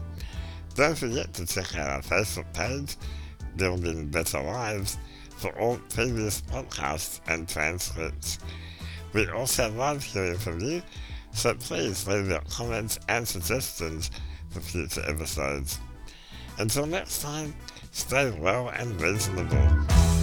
Don't 0.75 0.97
forget 0.97 1.35
to 1.35 1.45
check 1.45 1.77
out 1.77 1.89
our 1.89 2.01
Facebook 2.01 2.53
page, 2.55 2.97
Building 3.57 4.09
Better 4.09 4.41
Lives, 4.41 4.99
for 5.37 5.51
all 5.59 5.79
previous 5.89 6.41
podcasts 6.43 7.21
and 7.27 7.49
transcripts. 7.49 8.39
We 9.13 9.29
also 9.31 9.71
love 9.73 10.05
hearing 10.05 10.39
from 10.39 10.61
you, 10.61 10.81
so 11.33 11.55
please 11.55 12.07
leave 12.07 12.29
your 12.29 12.43
comments 12.49 13.01
and 13.09 13.27
suggestions 13.27 14.11
for 14.51 14.61
future 14.61 15.03
episodes. 15.09 15.81
Until 16.59 16.87
next 16.87 17.21
time, 17.21 17.55
stay 17.93 18.31
well 18.41 18.69
and 18.71 18.99
reasonable. 19.01 20.16